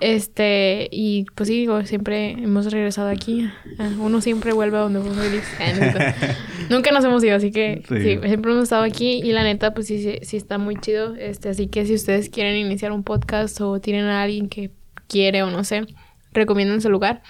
Este, 0.00 0.88
y 0.92 1.26
pues 1.34 1.48
sí, 1.48 1.54
digo, 1.54 1.84
siempre 1.84 2.30
hemos 2.32 2.70
regresado 2.70 3.08
aquí. 3.08 3.50
Ah, 3.78 3.90
uno 3.98 4.20
siempre 4.20 4.52
vuelve 4.52 4.76
a 4.76 4.80
donde 4.80 5.00
fue 5.00 5.10
feliz. 5.12 5.44
Ah, 5.58 6.14
Nunca 6.70 6.92
nos 6.92 7.04
hemos 7.04 7.24
ido, 7.24 7.34
así 7.34 7.50
que 7.50 7.82
sí. 7.88 7.96
siempre 7.98 8.52
hemos 8.52 8.62
estado 8.62 8.84
aquí 8.84 9.20
y 9.24 9.32
la 9.32 9.42
neta, 9.42 9.74
pues 9.74 9.88
sí, 9.88 10.18
sí, 10.22 10.36
está 10.36 10.58
muy 10.58 10.76
chido. 10.76 11.16
Este, 11.16 11.48
así 11.48 11.66
que 11.66 11.84
si 11.84 11.94
ustedes 11.94 12.28
quieren 12.30 12.56
iniciar 12.56 12.92
un 12.92 13.02
podcast 13.02 13.60
o 13.60 13.80
tienen 13.80 14.04
a 14.04 14.22
alguien 14.22 14.48
que 14.48 14.70
quiere 15.08 15.42
o 15.42 15.50
no 15.50 15.64
sé, 15.64 15.84
recomienden 16.32 16.78
ese 16.78 16.88
lugar. 16.88 17.22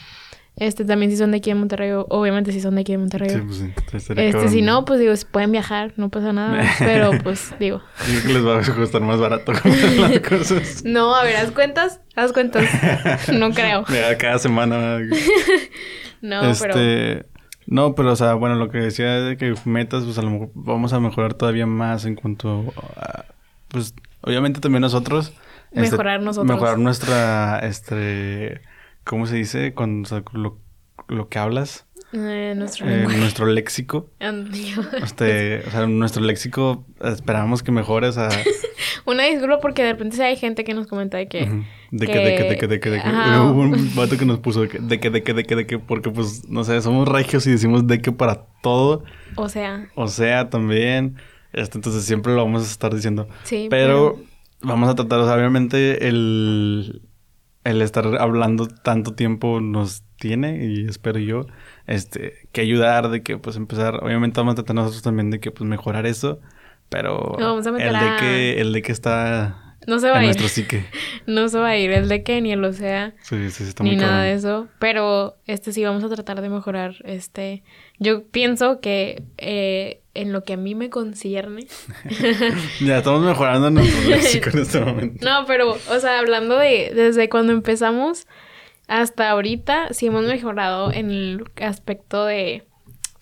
Este, 0.57 0.85
también 0.85 1.11
si 1.11 1.17
son 1.17 1.31
de 1.31 1.39
aquí 1.39 1.51
en 1.51 1.59
Monterrey, 1.59 1.93
obviamente 1.93 2.53
si 2.53 2.61
son 2.61 2.75
de 2.75 2.83
aquí 2.83 2.93
en 2.93 3.01
Monterrey. 3.01 3.31
Sí, 3.31 3.41
pues 3.41 4.05
sí. 4.05 4.13
Este, 4.17 4.49
si 4.49 4.61
no, 4.61 4.85
pues 4.85 5.01
digo, 5.01 5.15
pueden 5.31 5.51
viajar, 5.51 5.95
no 5.97 6.11
pasa 6.11 6.33
nada. 6.33 6.63
pero 6.79 7.11
pues 7.23 7.55
digo. 7.59 7.81
que 8.23 8.33
les 8.33 8.47
va 8.47 8.61
a 8.61 8.75
costar 8.75 9.01
más 9.01 9.19
barato 9.19 9.53
las 9.99 10.21
cosas. 10.21 10.85
No, 10.85 11.15
a 11.15 11.25
ver, 11.25 11.37
haz 11.37 11.53
cuentas, 11.53 12.01
haz 12.17 12.33
cuentas. 12.33 12.69
No 13.33 13.51
creo. 13.53 13.85
Mira, 13.89 14.17
cada 14.19 14.39
semana. 14.39 14.99
no, 16.21 16.51
este... 16.51 16.69
pero. 16.69 17.27
No, 17.67 17.95
pero 17.95 18.13
o 18.13 18.17
sea, 18.17 18.35
bueno, 18.35 18.57
lo 18.57 18.69
que 18.71 18.79
decía 18.79 19.21
de 19.21 19.37
que 19.37 19.55
metas, 19.65 20.05
pues 20.05 20.19
a 20.19 20.23
lo 20.23 20.31
mejor 20.31 20.51
vamos 20.55 20.93
a 20.93 21.01
mejorar 21.01 21.35
todavía 21.35 21.65
más 21.65 22.05
en 22.05 22.17
cuanto 22.17 22.75
a, 22.97 23.25
pues, 23.69 23.95
obviamente 24.21 24.61
también 24.61 24.83
nosotros. 24.83 25.33
Este, 25.71 25.93
mejorar 25.93 26.21
nosotros. 26.21 26.55
Mejorar 26.55 26.79
nuestra, 26.79 27.61
este 27.61 28.61
¿Cómo 29.05 29.27
se 29.27 29.37
dice? 29.37 29.75
Cuando 29.75 30.23
lo, 30.33 30.59
lo 31.09 31.29
que 31.29 31.39
hablas. 31.39 31.87
Eh, 32.13 32.53
nuestro, 32.57 32.89
eh, 32.89 33.07
nuestro 33.19 33.47
léxico. 33.47 34.11
este, 35.03 35.61
o 35.67 35.71
sea, 35.71 35.87
nuestro 35.87 36.23
léxico 36.23 36.87
esperamos 37.03 37.63
que 37.63 37.73
mejore. 37.73 38.09
O 38.09 38.13
sea... 38.13 38.29
Una 39.07 39.25
disculpa 39.25 39.61
porque 39.61 39.83
de 39.83 39.93
repente 39.93 40.23
hay 40.23 40.37
gente 40.37 40.63
que 40.65 40.75
nos 40.75 40.87
comenta 40.87 41.17
de 41.17 41.27
que... 41.27 41.65
De 41.91 42.07
que, 42.07 42.19
de 42.19 42.37
que, 42.37 42.43
de 42.45 42.57
que, 42.57 42.67
de 42.67 42.81
que, 42.81 42.91
de 42.91 43.03
que. 43.03 43.09
Hubo 43.09 43.61
un 43.61 43.95
vato 43.95 44.17
que 44.17 44.25
nos 44.25 44.39
puso 44.39 44.63
de 44.63 44.69
que, 44.69 44.79
de 44.79 45.01
que, 45.01 45.11
de 45.11 45.23
que, 45.23 45.35
de 45.35 45.45
que, 45.45 45.57
de 45.57 45.67
que, 45.67 45.79
porque 45.79 46.11
pues, 46.11 46.49
no 46.49 46.65
sé, 46.65 46.81
somos 46.81 47.09
regios 47.09 47.47
y 47.47 47.51
decimos 47.51 47.87
de 47.87 48.01
que 48.01 48.13
para 48.13 48.47
todo. 48.63 49.05
O 49.37 49.49
sea. 49.49 49.89
O 49.95 50.09
sea, 50.09 50.49
también. 50.49 51.17
Este, 51.53 51.77
entonces 51.77 52.05
siempre 52.05 52.33
lo 52.33 52.45
vamos 52.45 52.63
a 52.63 52.67
estar 52.67 52.95
diciendo. 52.95 53.29
Sí. 53.45 53.67
Pero, 53.69 54.15
pero... 54.15 54.27
vamos 54.63 54.89
a 54.89 54.95
tratar, 54.95 55.19
o 55.19 55.27
sea, 55.27 55.35
obviamente 55.35 56.09
el 56.09 57.03
el 57.65 57.83
estar 57.83 58.07
hablando 58.21 58.67
tanto 58.67 59.15
tiempo 59.15 59.61
nos 59.61 60.03
tiene 60.17 60.65
y 60.67 60.87
espero 60.87 61.19
yo 61.19 61.47
este 61.87 62.49
que 62.53 62.61
ayudar 62.61 63.11
de 63.11 63.23
que 63.23 63.39
pues 63.39 63.57
empezar 63.57 64.03
obviamente 64.03 64.41
vamos 64.41 64.53
a 64.53 64.57
tratar 64.57 64.77
nosotros 64.77 65.03
también 65.03 65.31
de 65.31 65.41
que 65.41 65.51
pues 65.51 65.69
mejorar 65.69 66.07
eso 66.07 66.41
pero 66.89 67.37
vamos 67.39 67.67
a 67.67 67.71
el 67.71 67.93
de 67.93 68.17
que 68.21 68.61
el 68.61 68.73
de 68.73 68.83
que 68.83 68.93
está 68.93 69.62
no 69.87 69.99
se 69.99 70.09
va 70.09 70.19
a 70.19 70.21
ir. 70.21 70.27
nuestro 70.27 70.49
psique 70.49 70.85
no 71.27 71.49
se 71.49 71.59
va 71.59 71.69
a 71.69 71.77
ir 71.77 71.91
el 71.91 72.09
de 72.09 72.23
que 72.23 72.41
ni 72.41 72.53
el 72.53 72.65
o 72.65 72.73
sea 72.73 73.15
sí, 73.23 73.51
sí, 73.51 73.65
está 73.65 73.85
ni 73.85 73.97
nada 73.97 74.23
de 74.23 74.35
eso 74.35 74.69
pero 74.79 75.37
este 75.47 75.73
sí 75.73 75.85
vamos 75.85 76.05
a 76.05 76.09
tratar 76.09 76.41
de 76.41 76.49
mejorar 76.49 76.95
este 77.05 77.63
yo 77.99 78.25
pienso 78.25 78.81
que 78.81 79.23
eh, 79.39 80.03
en 80.15 80.33
lo 80.33 80.45
que 80.45 80.55
a 80.55 80.57
mí 80.57 80.75
me 80.75 80.91
concierne. 80.91 81.67
ya 82.81 82.99
estamos 82.99 83.23
mejorando 83.23 83.71
nuestro 83.71 84.11
léxico 84.11 84.51
en 84.51 84.59
este 84.59 84.81
momento. 84.81 85.25
No, 85.29 85.47
pero, 85.47 85.71
o 85.71 86.01
sea, 86.01 86.19
hablando 86.19 86.59
de 86.59 86.93
desde 86.95 87.29
cuando 87.29 87.53
empezamos 87.53 88.27
hasta 88.89 89.31
ahorita, 89.31 89.89
sí 89.93 90.07
hemos 90.07 90.25
mejorado 90.25 90.93
en 90.93 91.11
el 91.11 91.45
aspecto 91.61 92.27
de, 92.27 92.65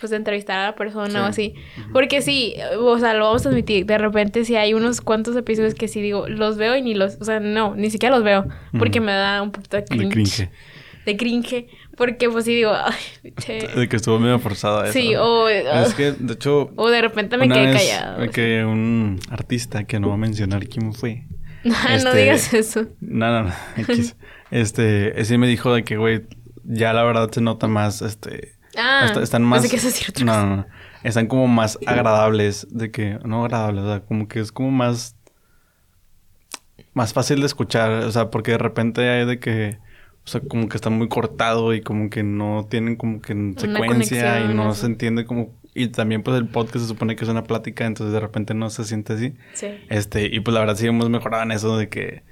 pues, 0.01 0.11
de 0.11 0.17
entrevistar 0.17 0.59
a 0.59 0.67
la 0.67 0.75
persona 0.75 1.25
o 1.25 1.27
así. 1.27 1.55
Porque 1.93 2.23
sí, 2.23 2.55
o 2.79 2.99
sea, 2.99 3.15
lo 3.15 3.27
vamos 3.27 3.45
a 3.47 3.51
admitir, 3.51 3.87
de 3.87 3.99
repente 3.99 4.45
sí 4.45 4.57
hay 4.57 4.75
unos 4.75 5.01
cuantos 5.01 5.37
episodios 5.37 5.75
que 5.75 5.89
sí 5.89 6.01
digo, 6.01 6.29
los 6.29 6.57
veo 6.57 6.77
y 6.77 6.83
ni 6.83 6.95
los, 6.95 7.19
o 7.21 7.25
sea, 7.25 7.41
no, 7.41 7.75
ni 7.75 7.91
siquiera 7.91 8.15
los 8.15 8.25
veo, 8.25 8.47
porque 8.79 9.01
me 9.01 9.13
da 9.13 9.43
un 9.43 9.53
poquito 9.53 9.77
de 9.77 9.85
cringe. 9.85 10.05
De 10.05 10.11
cringe. 10.11 10.51
De 11.07 11.17
cringe. 11.17 11.67
Porque 12.01 12.31
pues 12.31 12.47
sí 12.47 12.55
digo, 12.55 12.73
ay, 12.73 13.33
che. 13.37 13.69
De 13.77 13.87
que 13.87 13.97
estuvo 13.97 14.19
medio 14.19 14.39
forzada 14.39 14.85
eso. 14.85 14.93
Sí, 14.95 15.15
o... 15.17 15.51
Es 15.51 15.93
que, 15.93 16.13
de 16.13 16.33
hecho... 16.33 16.71
O 16.77 16.89
de 16.89 17.03
repente 17.03 17.37
me 17.37 17.47
quedé 17.47 17.75
callado. 17.75 18.31
Que 18.31 18.65
un 18.65 19.21
artista, 19.29 19.85
que 19.85 20.01
no 20.01 20.09
va 20.09 20.15
a 20.15 20.17
mencionar 20.17 20.67
quién 20.67 20.95
fue. 20.95 21.27
no 21.65 21.75
este, 21.91 22.17
digas 22.17 22.55
eso. 22.55 22.87
No, 23.01 23.43
no, 23.43 23.51
no. 23.51 23.55
este, 24.51 25.21
ese 25.21 25.37
me 25.37 25.47
dijo 25.47 25.75
de 25.75 25.85
que, 25.85 25.99
güey, 25.99 26.23
ya 26.65 26.95
la 26.95 27.03
verdad 27.03 27.31
se 27.31 27.43
nota 27.43 27.69
más, 27.69 28.01
este... 28.01 28.55
Ah, 28.77 29.13
están 29.23 29.43
más... 29.43 29.69
Que 29.69 29.77
eso 29.77 29.91
cierto. 29.91 30.25
No, 30.25 30.47
no, 30.47 30.57
no. 30.57 30.67
Están 31.03 31.27
como 31.27 31.47
más 31.49 31.79
agradables 31.87 32.67
de 32.71 32.91
que... 32.91 33.19
No 33.25 33.45
agradables, 33.45 33.85
o 33.85 33.89
sea, 33.89 34.01
como 34.01 34.29
que 34.29 34.41
es 34.41 34.53
como 34.53 34.71
más... 34.71 35.17
Más 36.93 37.13
fácil 37.13 37.41
de 37.41 37.47
escuchar, 37.47 37.91
o 37.91 38.11
sea, 38.11 38.31
porque 38.31 38.53
de 38.53 38.59
repente 38.59 39.09
hay 39.09 39.25
de 39.25 39.39
que 39.39 39.79
o 40.25 40.29
sea, 40.29 40.41
como 40.43 40.69
que 40.69 40.77
está 40.77 40.91
muy 40.91 41.09
cortado 41.09 41.73
y 41.75 41.81
como 41.81 42.11
que 42.11 42.23
no 42.23 42.67
tienen 42.69 42.97
como 42.97 43.21
que 43.21 43.33
en 43.33 43.59
secuencia 43.59 44.41
y 44.41 44.55
no 44.55 44.75
se 44.75 44.87
entiende 44.87 45.25
como... 45.25 45.59
Y 45.75 45.89
también 45.89 46.23
pues 46.23 46.37
el 46.37 46.49
podcast 46.49 46.85
se 46.85 46.89
supone 46.89 47.17
que 47.17 47.25
es 47.25 47.31
una 47.31 47.45
plática, 47.45 47.87
entonces 47.87 48.13
de 48.13 48.21
repente 48.21 48.55
no 48.55 48.71
se 48.71 48.85
siente 48.85 49.15
así. 49.15 49.35
Sí. 49.55 49.69
Este, 49.89 50.27
y 50.27 50.41
pues 50.41 50.53
la 50.53 50.61
verdad 50.61 50.77
sí 50.77 50.87
hemos 50.87 51.09
mejorado 51.09 51.43
en 51.45 51.53
eso 51.53 51.77
de 51.77 51.89
que 51.89 52.23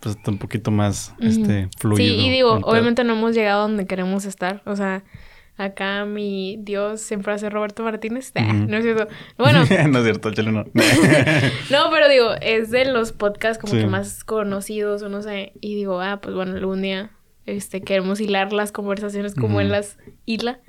pues 0.00 0.16
está 0.16 0.30
un 0.30 0.38
poquito 0.38 0.70
más, 0.70 1.14
este, 1.20 1.68
fluido. 1.78 1.98
Sí, 1.98 2.26
y 2.26 2.30
digo, 2.30 2.54
obviamente 2.62 3.04
no 3.04 3.14
hemos 3.14 3.34
llegado 3.34 3.62
donde 3.62 3.86
queremos 3.86 4.24
estar, 4.24 4.62
o 4.64 4.74
sea... 4.76 5.04
Acá 5.58 6.04
mi 6.04 6.56
Dios 6.60 7.00
siempre 7.00 7.32
hace 7.32 7.50
Roberto 7.50 7.82
Martínez. 7.82 8.32
No 8.68 8.76
es 8.76 8.84
cierto. 8.84 9.08
Bueno. 9.36 9.64
no 9.88 9.98
es 9.98 10.04
cierto, 10.04 10.32
chelo 10.32 10.52
no. 10.52 10.64
no, 11.70 11.90
pero 11.90 12.08
digo, 12.08 12.30
es 12.40 12.70
de 12.70 12.84
los 12.84 13.12
podcasts 13.12 13.60
como 13.60 13.74
que 13.74 13.86
más 13.86 14.24
conocidos 14.24 15.02
o 15.02 15.08
no 15.08 15.20
sé. 15.20 15.52
Y 15.60 15.74
digo, 15.74 16.00
ah, 16.00 16.20
pues 16.20 16.34
bueno, 16.34 16.56
algún 16.56 16.82
día 16.82 17.10
este, 17.44 17.82
queremos 17.82 18.20
hilar 18.20 18.52
las 18.52 18.72
conversaciones 18.72 19.34
como 19.34 19.60
él 19.60 19.70
las 19.70 19.98
hila. 20.26 20.60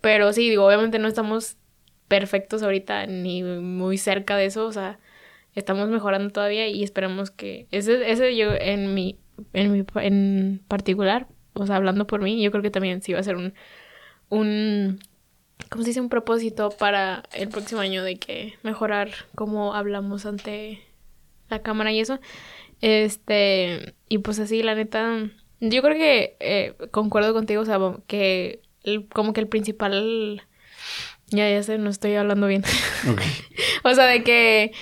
Pero 0.00 0.32
sí, 0.32 0.48
digo, 0.48 0.64
obviamente 0.64 1.00
no 1.00 1.08
estamos 1.08 1.56
perfectos 2.06 2.62
ahorita 2.62 3.06
ni 3.06 3.42
muy 3.42 3.98
cerca 3.98 4.36
de 4.36 4.46
eso, 4.46 4.66
o 4.66 4.72
sea, 4.72 4.98
estamos 5.54 5.88
mejorando 5.88 6.30
todavía 6.30 6.68
y 6.68 6.82
esperamos 6.82 7.30
que 7.30 7.66
ese, 7.70 8.10
ese 8.10 8.36
yo 8.36 8.52
en 8.52 8.94
mi, 8.94 9.18
en 9.52 9.72
mi, 9.72 9.84
en 9.96 10.62
particular, 10.68 11.26
o 11.52 11.66
sea, 11.66 11.76
hablando 11.76 12.06
por 12.06 12.22
mí, 12.22 12.42
yo 12.42 12.50
creo 12.50 12.62
que 12.62 12.70
también 12.70 13.02
sí 13.02 13.12
va 13.12 13.20
a 13.20 13.24
ser 13.24 13.36
un, 13.36 13.54
un, 14.28 15.00
¿cómo 15.68 15.82
se 15.82 15.90
dice? 15.90 16.00
Un 16.00 16.08
propósito 16.08 16.70
para 16.70 17.22
el 17.32 17.48
próximo 17.48 17.80
año 17.80 18.02
de 18.02 18.16
que 18.16 18.54
mejorar 18.62 19.10
cómo 19.34 19.74
hablamos 19.74 20.26
ante 20.26 20.82
la 21.48 21.62
cámara 21.62 21.92
y 21.92 22.00
eso. 22.00 22.20
Este, 22.80 23.94
y 24.08 24.18
pues 24.18 24.38
así, 24.38 24.62
la 24.62 24.74
neta, 24.74 25.30
yo 25.60 25.82
creo 25.82 25.96
que 25.96 26.36
eh, 26.40 26.74
concuerdo 26.90 27.32
contigo, 27.32 27.62
o 27.62 27.64
sea, 27.64 27.78
que 28.06 28.62
como 29.12 29.32
que 29.32 29.40
el 29.40 29.48
principal... 29.48 30.42
Ya, 31.30 31.50
ya 31.50 31.62
sé, 31.62 31.76
no 31.76 31.90
estoy 31.90 32.14
hablando 32.14 32.46
bien. 32.46 32.64
o 33.84 33.94
sea, 33.94 34.06
de 34.06 34.22
que... 34.22 34.72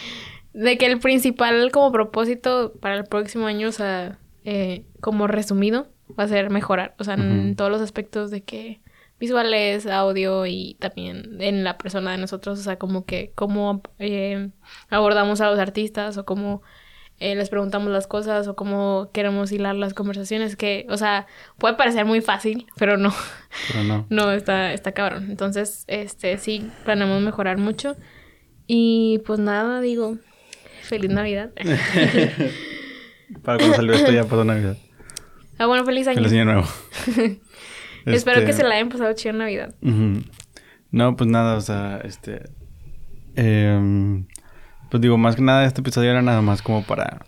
De 0.52 0.78
que 0.78 0.86
el 0.86 1.00
principal 1.00 1.70
como 1.70 1.92
propósito 1.92 2.72
para 2.80 2.96
el 2.96 3.04
próximo 3.04 3.46
año, 3.46 3.68
o 3.68 3.72
sea, 3.72 4.18
eh, 4.44 4.86
como 5.00 5.26
resumido, 5.26 5.88
va 6.18 6.24
a 6.24 6.28
ser 6.28 6.48
mejorar. 6.48 6.94
O 6.98 7.04
sea, 7.04 7.14
en 7.14 7.56
todos 7.56 7.70
los 7.70 7.82
aspectos 7.82 8.30
de 8.30 8.42
que 8.42 8.80
visuales, 9.18 9.86
audio 9.86 10.46
y 10.46 10.76
también 10.78 11.36
en 11.40 11.64
la 11.64 11.78
persona 11.78 12.12
de 12.12 12.18
nosotros, 12.18 12.58
o 12.58 12.62
sea, 12.62 12.78
como 12.78 13.04
que 13.04 13.32
cómo 13.34 13.82
eh, 13.98 14.50
abordamos 14.90 15.40
a 15.40 15.50
los 15.50 15.58
artistas 15.58 16.18
o 16.18 16.24
cómo 16.24 16.62
eh, 17.18 17.34
les 17.34 17.48
preguntamos 17.48 17.90
las 17.90 18.06
cosas 18.06 18.46
o 18.46 18.54
cómo 18.56 19.10
queremos 19.12 19.50
hilar 19.50 19.74
las 19.74 19.94
conversaciones, 19.94 20.54
que, 20.54 20.86
o 20.90 20.98
sea, 20.98 21.26
puede 21.56 21.74
parecer 21.74 22.04
muy 22.04 22.20
fácil, 22.20 22.66
pero 22.76 22.98
no. 22.98 23.14
Pero 23.68 23.84
no. 23.84 24.06
no, 24.10 24.32
está, 24.32 24.74
está 24.74 24.92
cabrón. 24.92 25.30
Entonces, 25.30 25.84
este, 25.86 26.36
sí, 26.36 26.70
planeamos 26.84 27.22
mejorar 27.22 27.56
mucho. 27.56 27.96
Y 28.66 29.22
pues 29.24 29.38
nada, 29.38 29.80
digo, 29.80 30.18
feliz 30.82 31.10
Navidad. 31.10 31.52
Para 33.42 33.58
cuando 33.58 33.76
salió 33.76 33.94
esto 33.94 34.12
ya 34.12 34.24
pasó 34.24 34.44
Navidad. 34.44 34.76
Ah, 35.58 35.66
bueno, 35.66 35.84
feliz 35.86 36.06
año. 36.06 36.16
Feliz 36.16 36.32
año 36.32 36.44
nuevo. 36.44 36.64
Espero 38.06 38.40
que 38.40 38.50
este 38.50 38.62
se 38.62 38.68
la 38.68 38.76
hayan 38.76 38.88
pasado 38.88 39.12
chido 39.14 39.30
en 39.30 39.38
Navidad. 39.38 39.74
No, 40.90 41.16
pues 41.16 41.28
nada, 41.28 41.56
o 41.56 41.60
sea, 41.60 42.00
este... 42.04 42.42
Eh, 43.34 44.24
pues 44.90 45.00
digo, 45.00 45.18
más 45.18 45.36
que 45.36 45.42
nada 45.42 45.64
este 45.66 45.80
episodio 45.80 46.10
era 46.10 46.22
nada 46.22 46.40
más 46.40 46.62
como 46.62 46.84
para 46.84 47.20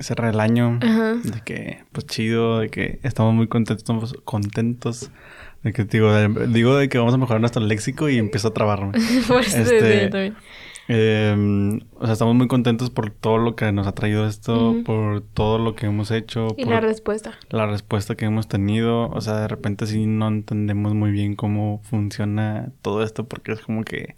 cerrar 0.00 0.32
el 0.34 0.40
año. 0.40 0.78
De 0.78 1.40
que, 1.44 1.84
pues 1.92 2.06
chido, 2.06 2.60
de 2.60 2.68
que 2.68 3.00
estamos 3.02 3.34
muy 3.34 3.48
contentos, 3.48 3.82
estamos 3.82 4.14
contentos. 4.24 5.10
De 5.62 5.72
que 5.72 5.84
digo 5.84 6.12
de, 6.12 6.46
digo 6.48 6.76
de 6.76 6.88
que 6.88 6.98
vamos 6.98 7.14
a 7.14 7.16
mejorar 7.16 7.40
nuestro 7.40 7.64
léxico 7.64 8.08
y 8.08 8.18
empiezo 8.18 8.48
a 8.48 8.54
trabarme. 8.54 8.92
Por 9.28 9.40
eso 9.40 9.58
este, 9.58 10.32
Em, 10.90 11.80
o 11.96 12.04
sea, 12.04 12.14
estamos 12.14 12.34
muy 12.34 12.48
contentos 12.48 12.88
por 12.88 13.10
todo 13.10 13.36
lo 13.36 13.54
que 13.54 13.70
nos 13.72 13.86
ha 13.86 13.92
traído 13.92 14.26
esto, 14.26 14.74
por 14.86 15.20
todo 15.20 15.58
lo 15.58 15.74
que 15.74 15.84
hemos 15.84 16.10
hecho. 16.10 16.48
Y 16.56 16.64
por 16.64 16.74
la 16.74 16.80
respuesta. 16.80 17.38
La 17.50 17.66
respuesta 17.66 18.16
que 18.16 18.24
hemos 18.24 18.48
tenido. 18.48 19.10
O 19.10 19.20
sea, 19.20 19.36
de 19.36 19.48
repente 19.48 19.86
sí 19.86 20.06
no 20.06 20.28
entendemos 20.28 20.94
muy 20.94 21.10
bien 21.10 21.36
cómo 21.36 21.82
funciona 21.84 22.72
todo 22.80 23.02
esto 23.02 23.28
porque 23.28 23.52
es 23.52 23.60
como 23.60 23.84
que, 23.84 24.16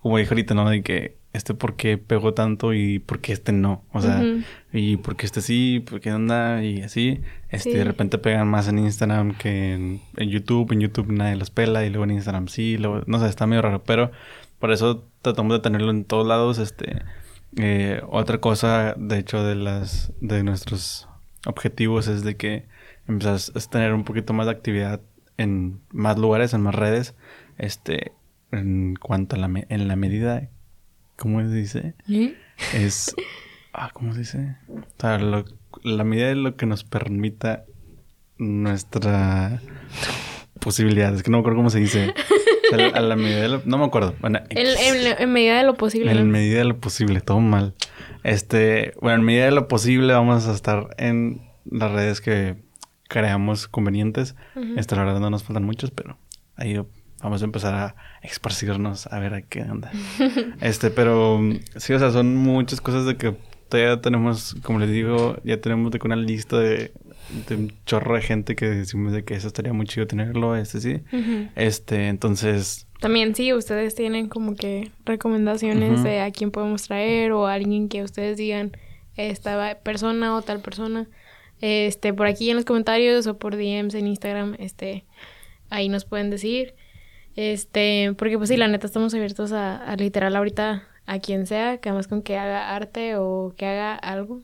como 0.00 0.16
dijo 0.16 0.30
ahorita, 0.30 0.54
¿no? 0.54 0.68
De 0.70 0.82
que 0.82 1.18
este 1.34 1.52
por 1.52 1.76
qué 1.76 1.98
pegó 1.98 2.32
tanto 2.32 2.72
y 2.72 3.00
por 3.00 3.20
qué 3.20 3.34
este 3.34 3.52
no. 3.52 3.84
O 3.92 4.00
sea, 4.00 4.24
y 4.72 4.96
por 4.96 5.14
qué 5.14 5.26
este 5.26 5.42
sí, 5.42 5.84
por 5.88 6.00
qué 6.00 6.08
anda 6.08 6.64
y 6.64 6.80
así. 6.80 7.20
Este, 7.50 7.76
de 7.76 7.84
repente 7.84 8.16
pegan 8.16 8.48
más 8.48 8.66
en 8.68 8.78
Instagram 8.78 9.36
que 9.36 9.74
en, 9.74 10.00
en, 10.16 10.30
YouTube. 10.30 10.72
En 10.72 10.80
YouTube 10.80 11.12
nadie 11.12 11.36
los 11.36 11.50
pela 11.50 11.84
y 11.84 11.90
luego 11.90 12.04
en 12.04 12.12
Instagram 12.12 12.48
sí. 12.48 12.78
Luego, 12.78 13.02
no 13.06 13.20
sé, 13.20 13.28
está 13.28 13.46
medio 13.46 13.60
raro, 13.60 13.82
pero 13.84 14.10
por 14.58 14.72
eso 14.72 15.04
tratamos 15.22 15.52
de 15.54 15.60
tenerlo 15.60 15.90
en 15.90 16.04
todos 16.04 16.26
lados. 16.26 16.58
Este, 16.58 17.02
eh, 17.56 18.02
otra 18.08 18.38
cosa, 18.38 18.94
de 18.96 19.18
hecho, 19.18 19.44
de 19.44 19.54
las 19.54 20.12
de 20.20 20.42
nuestros 20.42 21.08
objetivos 21.46 22.08
es 22.08 22.24
de 22.24 22.36
que 22.36 22.66
empezás 23.06 23.52
a 23.54 23.70
tener 23.70 23.94
un 23.94 24.04
poquito 24.04 24.32
más 24.32 24.46
de 24.46 24.52
actividad 24.52 25.00
en 25.36 25.80
más 25.90 26.18
lugares, 26.18 26.52
en 26.54 26.62
más 26.62 26.74
redes. 26.74 27.14
Este, 27.56 28.12
en 28.52 28.94
cuanto 28.96 29.36
a 29.36 29.38
la 29.38 29.50
en 29.68 29.88
la 29.88 29.96
medida, 29.96 30.48
¿cómo 31.16 31.40
se 31.40 31.54
dice? 31.54 31.94
Es, 32.74 33.14
ah, 33.72 33.90
¿cómo 33.92 34.12
se 34.12 34.20
dice? 34.20 34.56
O 34.68 35.00
sea, 35.00 35.18
la 35.18 36.04
medida 36.04 36.28
de 36.28 36.34
lo 36.34 36.56
que 36.56 36.66
nos 36.66 36.84
permita 36.84 37.64
nuestra 38.38 39.60
posibilidad. 40.60 41.14
Es 41.14 41.22
que 41.22 41.30
no 41.30 41.38
me 41.38 41.40
acuerdo 41.40 41.58
cómo 41.58 41.70
se 41.70 41.80
dice. 41.80 42.14
a 42.72 43.00
la 43.00 43.16
medida 43.16 43.42
de 43.42 43.48
lo... 43.48 43.62
No 43.64 43.78
me 43.78 43.84
acuerdo. 43.84 44.14
Bueno, 44.20 44.40
en, 44.50 45.32
medida 45.32 45.58
de 45.58 45.64
lo 45.64 45.74
posible. 45.74 46.12
En 46.12 46.30
medida 46.30 46.58
de 46.58 46.64
lo 46.64 46.78
posible, 46.78 47.20
todo 47.20 47.40
mal. 47.40 47.74
Este, 48.24 48.92
bueno, 49.00 49.16
en 49.16 49.24
medida 49.24 49.44
de 49.46 49.52
lo 49.52 49.68
posible 49.68 50.12
vamos 50.12 50.46
a 50.46 50.52
estar 50.52 50.88
en 50.98 51.42
las 51.70 51.90
redes 51.92 52.20
que 52.20 52.56
creamos 53.08 53.68
convenientes. 53.68 54.36
Esta 54.76 54.96
la 54.96 55.04
verdad 55.04 55.20
no 55.20 55.30
nos 55.30 55.44
faltan 55.44 55.64
muchos, 55.64 55.90
pero 55.90 56.18
ahí 56.56 56.78
vamos 57.22 57.42
a 57.42 57.44
empezar 57.44 57.74
a 57.74 57.96
esparcirnos 58.22 59.06
a 59.06 59.18
ver 59.18 59.34
a 59.34 59.42
qué 59.42 59.62
onda. 59.62 59.90
este, 60.60 60.90
pero 60.90 61.40
sí, 61.76 61.92
o 61.92 61.98
sea, 61.98 62.10
son 62.10 62.36
muchas 62.36 62.80
cosas 62.80 63.06
de 63.06 63.16
que 63.16 63.36
todavía 63.68 64.00
tenemos, 64.00 64.56
como 64.62 64.78
les 64.78 64.90
digo, 64.90 65.38
ya 65.44 65.60
tenemos 65.60 65.90
de 65.90 66.00
una 66.04 66.16
lista 66.16 66.58
de 66.58 66.92
de 67.48 67.56
un 67.56 67.72
chorro 67.84 68.14
de 68.14 68.22
gente 68.22 68.56
que 68.56 68.66
decimos 68.66 69.12
de 69.12 69.24
que 69.24 69.34
eso 69.34 69.48
estaría 69.48 69.72
muy 69.72 69.86
chido 69.86 70.06
tenerlo, 70.06 70.56
este 70.56 70.80
sí. 70.80 71.00
Este, 71.56 72.08
entonces... 72.08 72.86
También 73.00 73.34
sí, 73.34 73.52
ustedes 73.52 73.94
tienen 73.94 74.28
como 74.28 74.56
que 74.56 74.90
recomendaciones 75.04 76.02
de 76.02 76.20
a 76.20 76.30
quién 76.32 76.50
podemos 76.50 76.82
traer 76.82 77.32
o 77.32 77.46
a 77.46 77.54
alguien 77.54 77.88
que 77.88 78.02
ustedes 78.02 78.36
digan 78.36 78.72
esta 79.16 79.78
persona 79.82 80.34
o 80.36 80.42
tal 80.42 80.60
persona. 80.60 81.08
Este, 81.60 82.12
por 82.12 82.26
aquí 82.26 82.50
en 82.50 82.56
los 82.56 82.64
comentarios 82.64 83.26
o 83.26 83.38
por 83.38 83.56
DMs 83.56 83.94
en 83.94 84.06
Instagram, 84.06 84.56
este, 84.58 85.04
ahí 85.70 85.88
nos 85.88 86.04
pueden 86.04 86.30
decir. 86.30 86.74
Este, 87.36 88.14
porque 88.18 88.36
pues 88.36 88.48
sí, 88.48 88.56
la 88.56 88.68
neta 88.68 88.86
estamos 88.86 89.14
abiertos 89.14 89.52
a, 89.52 89.76
a 89.76 89.96
literal 89.96 90.34
ahorita 90.34 90.88
a 91.06 91.18
quien 91.20 91.46
sea, 91.46 91.78
que 91.78 91.88
además 91.88 92.06
con 92.06 92.22
que 92.22 92.36
haga 92.36 92.74
arte 92.74 93.16
o 93.16 93.54
que 93.56 93.66
haga 93.66 93.94
algo. 93.94 94.42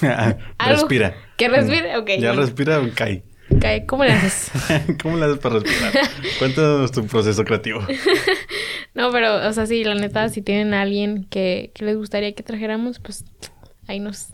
respira. 0.58 1.14
¿Que 1.36 1.48
respire? 1.48 1.96
Ok. 1.96 2.10
Ya 2.18 2.32
respira 2.32 2.80
o 2.80 2.88
cae. 2.94 3.24
Cae. 3.60 3.84
¿Cómo 3.86 4.04
le 4.04 4.12
haces? 4.12 4.50
¿Cómo 5.02 5.16
le 5.16 5.24
haces 5.24 5.38
para 5.38 5.58
respirar? 5.58 5.92
Cuéntanos 6.38 6.92
tu 6.92 7.06
proceso 7.06 7.44
creativo. 7.44 7.80
no, 8.94 9.10
pero, 9.10 9.48
o 9.48 9.52
sea, 9.52 9.66
sí, 9.66 9.82
la 9.84 9.94
neta, 9.94 10.28
si 10.28 10.42
tienen 10.42 10.74
a 10.74 10.82
alguien 10.82 11.24
que, 11.24 11.72
que 11.74 11.84
les 11.84 11.96
gustaría 11.96 12.34
que 12.34 12.42
trajéramos, 12.42 13.00
pues 13.00 13.24
ahí 13.88 13.98
nos, 13.98 14.28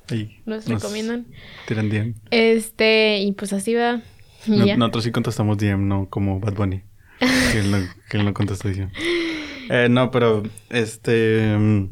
nos, 0.44 0.66
recomiendan. 0.66 1.26
Tiran 1.66 1.88
DM. 1.88 2.14
Este, 2.30 3.20
y 3.20 3.32
pues 3.32 3.52
así 3.52 3.74
va. 3.74 4.02
nosotros 4.46 5.04
sí 5.04 5.12
contestamos 5.12 5.56
DM, 5.56 5.88
no 5.88 6.08
como 6.10 6.38
Bad 6.40 6.54
Bunny. 6.54 6.82
que, 7.52 7.60
él 7.60 7.70
no, 7.70 7.78
que 8.10 8.18
él 8.18 8.24
no 8.24 8.34
contesta 8.34 8.68
DM. 8.68 8.90
Eh, 9.70 9.88
no, 9.90 10.10
pero 10.10 10.42
este. 10.70 11.56
Mm, 11.56 11.90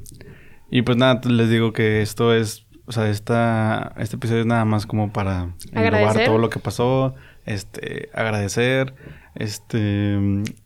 y 0.71 0.83
pues 0.83 0.97
nada, 0.97 1.21
les 1.25 1.49
digo 1.49 1.73
que 1.73 2.03
esto 2.03 2.35
es 2.35 2.64
o 2.87 2.93
sea, 2.93 3.09
esta, 3.09 3.95
este 3.99 4.17
episodio 4.17 4.41
es 4.41 4.47
nada 4.47 4.65
más 4.65 4.87
como 4.87 5.13
para 5.13 5.55
englobar 5.73 6.25
todo 6.25 6.39
lo 6.39 6.51
que 6.51 6.59
pasó, 6.59 7.15
este, 7.47 8.11
agradecer, 8.13 8.95
este... 9.35 10.19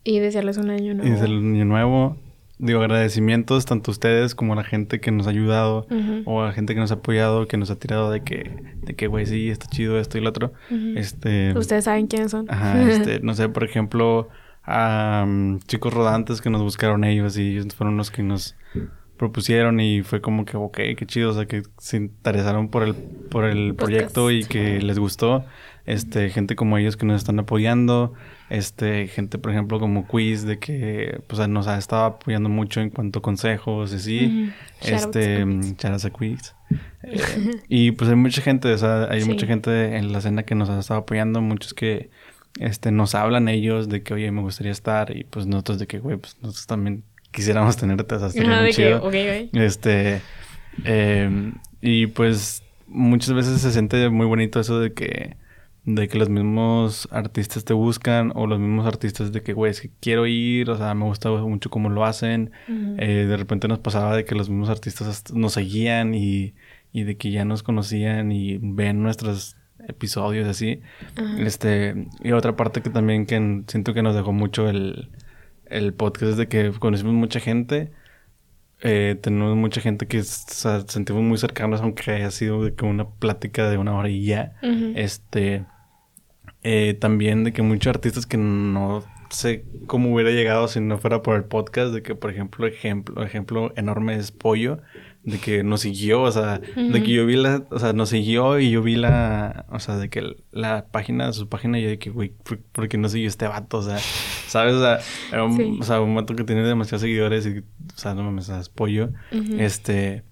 Y 0.03 0.19
desearles 0.19 0.57
un 0.57 0.69
año 0.69 0.93
nuevo. 0.93 1.07
Y 1.07 1.11
desearles 1.11 1.39
un 1.41 1.55
año 1.55 1.65
nuevo. 1.65 2.17
Digo, 2.57 2.81
agradecimientos 2.81 3.65
tanto 3.65 3.91
a 3.91 3.93
ustedes 3.93 4.35
como 4.35 4.51
a 4.51 4.57
la 4.57 4.65
gente 4.65 4.99
que 4.99 5.11
nos 5.11 5.27
ha 5.27 5.29
ayudado 5.29 5.87
o 6.25 6.41
a 6.41 6.47
la 6.47 6.51
gente 6.51 6.73
que 6.73 6.81
nos 6.81 6.91
ha 6.91 6.95
apoyado, 6.95 7.47
que 7.47 7.55
nos 7.55 7.71
ha 7.71 7.77
tirado 7.77 8.11
de 8.11 8.21
que, 8.21 8.75
de 8.81 8.95
que, 8.95 9.07
güey, 9.07 9.25
sí, 9.25 9.49
está 9.49 9.67
chido 9.67 9.97
esto 9.97 10.17
y 10.17 10.21
lo 10.21 10.29
otro. 10.29 10.51
Este... 10.97 11.57
Ustedes 11.57 11.85
saben 11.85 12.07
quiénes 12.07 12.31
son. 12.31 12.47
Ajá, 12.49 12.81
este, 12.91 13.21
no 13.21 13.33
sé, 13.33 13.47
por 13.47 13.63
ejemplo, 13.63 14.27
a 14.65 15.25
chicos 15.67 15.93
rodantes 15.93 16.41
que 16.41 16.49
nos 16.49 16.61
buscaron 16.61 17.05
ellos 17.05 17.37
y 17.37 17.51
ellos 17.51 17.73
fueron 17.73 17.95
los 17.95 18.11
que 18.11 18.23
nos 18.23 18.57
propusieron 19.19 19.81
y 19.81 20.01
fue 20.01 20.21
como 20.21 20.45
que, 20.45 20.55
ok, 20.55 20.77
qué 20.97 21.05
chido, 21.05 21.31
o 21.31 21.33
sea, 21.33 21.45
que 21.45 21.63
se 21.77 21.97
interesaron 21.97 22.69
por 22.69 22.83
el, 22.83 22.95
por 22.95 23.43
el 23.43 23.75
proyecto 23.75 24.31
y 24.31 24.45
que 24.45 24.79
les 24.81 24.97
gustó. 24.97 25.45
Este, 25.85 26.29
gente 26.29 26.55
como 26.55 26.77
ellos 26.77 26.95
que 26.95 27.05
nos 27.05 27.17
están 27.17 27.37
apoyando, 27.39 28.13
este, 28.49 29.07
gente, 29.07 29.37
por 29.37 29.51
ejemplo, 29.51 29.79
como 29.79 30.07
Quiz, 30.07 30.45
de 30.45 30.57
que, 30.57 31.21
pues, 31.27 31.45
nos 31.49 31.67
ha 31.67 31.77
estado 31.77 32.05
apoyando 32.05 32.47
mucho 32.47 32.79
en 32.79 32.91
cuanto 32.91 33.19
a 33.19 33.21
consejos, 33.21 33.91
así, 33.91 34.51
este, 34.81 35.45
charas 35.75 36.05
a 36.05 36.09
Quiz. 36.09 36.55
Eh, 37.01 37.61
y 37.67 37.91
pues 37.93 38.11
hay 38.11 38.15
mucha 38.15 38.43
gente, 38.43 38.71
o 38.71 38.77
sea, 38.77 39.05
hay 39.09 39.23
mucha 39.23 39.47
gente 39.47 39.95
en 39.97 40.11
la 40.11 40.19
escena 40.19 40.43
que 40.43 40.53
nos 40.53 40.69
ha 40.69 40.77
estado 40.77 40.99
apoyando, 40.99 41.41
muchos 41.41 41.73
que, 41.73 42.11
este, 42.59 42.91
nos 42.91 43.15
hablan 43.15 43.47
ellos 43.47 43.89
de 43.89 44.03
que, 44.03 44.13
oye, 44.13 44.31
me 44.31 44.41
gustaría 44.41 44.71
estar, 44.71 45.15
y 45.15 45.23
pues 45.23 45.47
nosotros 45.47 45.79
de 45.79 45.87
que, 45.87 45.97
güey, 45.97 46.17
pues 46.17 46.37
nosotros 46.41 46.67
también 46.67 47.03
quisiéramos 47.31 47.77
tenerte, 47.77 48.15
o 48.15 48.29
sea, 48.29 48.61
muy 48.61 48.73
chido. 48.73 49.09
Este, 49.53 50.21
em, 50.83 51.53
y 51.81 52.07
pues 52.07 52.63
muchas 52.87 53.33
veces 53.33 53.61
se 53.61 53.71
siente 53.71 54.09
muy 54.09 54.25
bonito 54.25 54.59
eso 54.59 54.79
de 54.79 54.93
que, 54.93 55.37
de 55.85 56.07
que 56.07 56.17
los 56.17 56.29
mismos 56.29 57.07
artistas 57.11 57.63
te 57.65 57.73
buscan 57.73 58.31
o 58.35 58.47
los 58.47 58.59
mismos 58.59 58.85
artistas 58.85 59.31
de 59.31 59.41
que, 59.41 59.53
güey, 59.53 59.71
es 59.71 59.81
que 59.81 59.91
quiero 59.99 60.27
ir, 60.27 60.69
o 60.69 60.77
sea, 60.77 60.93
me 60.93 61.05
gusta 61.05 61.29
mucho 61.29 61.69
cómo 61.69 61.89
lo 61.89 62.05
hacen. 62.05 62.51
Eh, 62.97 63.25
de 63.27 63.37
repente 63.37 63.67
nos 63.67 63.79
pasaba 63.79 64.15
de 64.15 64.25
que 64.25 64.35
los 64.35 64.49
mismos 64.49 64.69
artistas 64.69 65.31
nos 65.33 65.53
seguían 65.53 66.13
y, 66.15 66.53
y 66.91 67.03
de 67.03 67.17
que 67.17 67.31
ya 67.31 67.45
nos 67.45 67.63
conocían 67.63 68.31
y 68.31 68.57
ven 68.61 69.01
nuestros 69.01 69.55
episodios 69.87 70.47
así. 70.47 70.81
Este, 71.39 72.07
y 72.23 72.31
otra 72.31 72.55
parte 72.55 72.81
que 72.81 72.89
también 72.89 73.25
que 73.25 73.63
siento 73.67 73.93
que 73.93 74.01
nos 74.01 74.15
dejó 74.15 74.33
mucho 74.33 74.69
el 74.69 75.09
el 75.69 75.93
podcast 75.93 76.37
de 76.37 76.47
que 76.47 76.71
conocimos 76.79 77.13
mucha 77.13 77.39
gente. 77.39 77.91
Eh, 78.81 79.17
tenemos 79.21 79.57
mucha 79.57 79.81
gente 79.81 80.07
que 80.07 80.23
sentimos 80.23 81.23
muy 81.23 81.37
cercanos, 81.37 81.81
aunque 81.81 82.11
haya 82.11 82.31
sido 82.31 82.63
de 82.63 82.73
que 82.73 82.85
una 82.85 83.09
plática 83.09 83.69
de 83.69 83.77
una 83.77 83.95
hora 83.95 84.09
y 84.09 84.25
ya. 84.25 84.55
Este. 84.95 85.65
Eh, 86.61 86.97
también 86.99 87.45
de 87.45 87.53
que 87.53 87.61
muchos 87.61 87.89
artistas 87.89 88.25
que 88.25 88.37
no 88.37 89.05
sé 89.29 89.63
cómo 89.87 90.13
hubiera 90.13 90.31
llegado 90.31 90.67
si 90.67 90.81
no 90.81 90.97
fuera 90.97 91.21
por 91.21 91.37
el 91.37 91.45
podcast, 91.45 91.93
de 91.93 92.01
que, 92.01 92.15
por 92.15 92.31
ejemplo, 92.31 92.67
ejemplo, 92.67 93.23
ejemplo 93.23 93.71
enorme 93.75 94.15
es 94.15 94.31
Pollo 94.31 94.79
de 95.23 95.37
que 95.37 95.63
nos 95.63 95.81
siguió, 95.81 96.21
o 96.21 96.31
sea, 96.31 96.59
de 96.59 97.03
que 97.03 97.11
yo 97.11 97.25
vi 97.25 97.35
la, 97.35 97.63
o 97.69 97.79
sea, 97.79 97.93
nos 97.93 98.09
siguió 98.09 98.59
y 98.59 98.71
yo 98.71 98.81
vi 98.81 98.95
la, 98.95 99.65
o 99.69 99.79
sea, 99.79 99.97
de 99.97 100.09
que 100.09 100.37
la 100.51 100.85
página, 100.91 101.31
su 101.33 101.49
página, 101.49 101.79
y 101.79 101.83
yo 101.83 101.89
de 101.89 101.99
que, 101.99 102.09
güey, 102.09 102.33
¿por, 102.71 102.87
qué 102.87 102.97
no 102.97 103.09
siguió 103.09 103.27
este 103.27 103.47
vato? 103.47 103.79
O 103.79 103.81
sea, 103.81 103.97
¿sabes? 104.47 104.75
O 104.75 104.81
sea, 104.81 104.99
era 105.31 105.43
un, 105.43 105.81
o 105.81 105.83
sea, 105.83 106.01
un 106.01 106.15
vato 106.15 106.35
que 106.35 106.43
tiene 106.43 106.63
demasiados 106.63 107.01
seguidores 107.01 107.45
y, 107.45 107.59
o 107.59 107.97
sea, 107.97 108.13
no 108.13 108.31
me 108.31 108.41
es 108.41 108.69
pollo. 108.69 109.09
Este, 109.57 110.23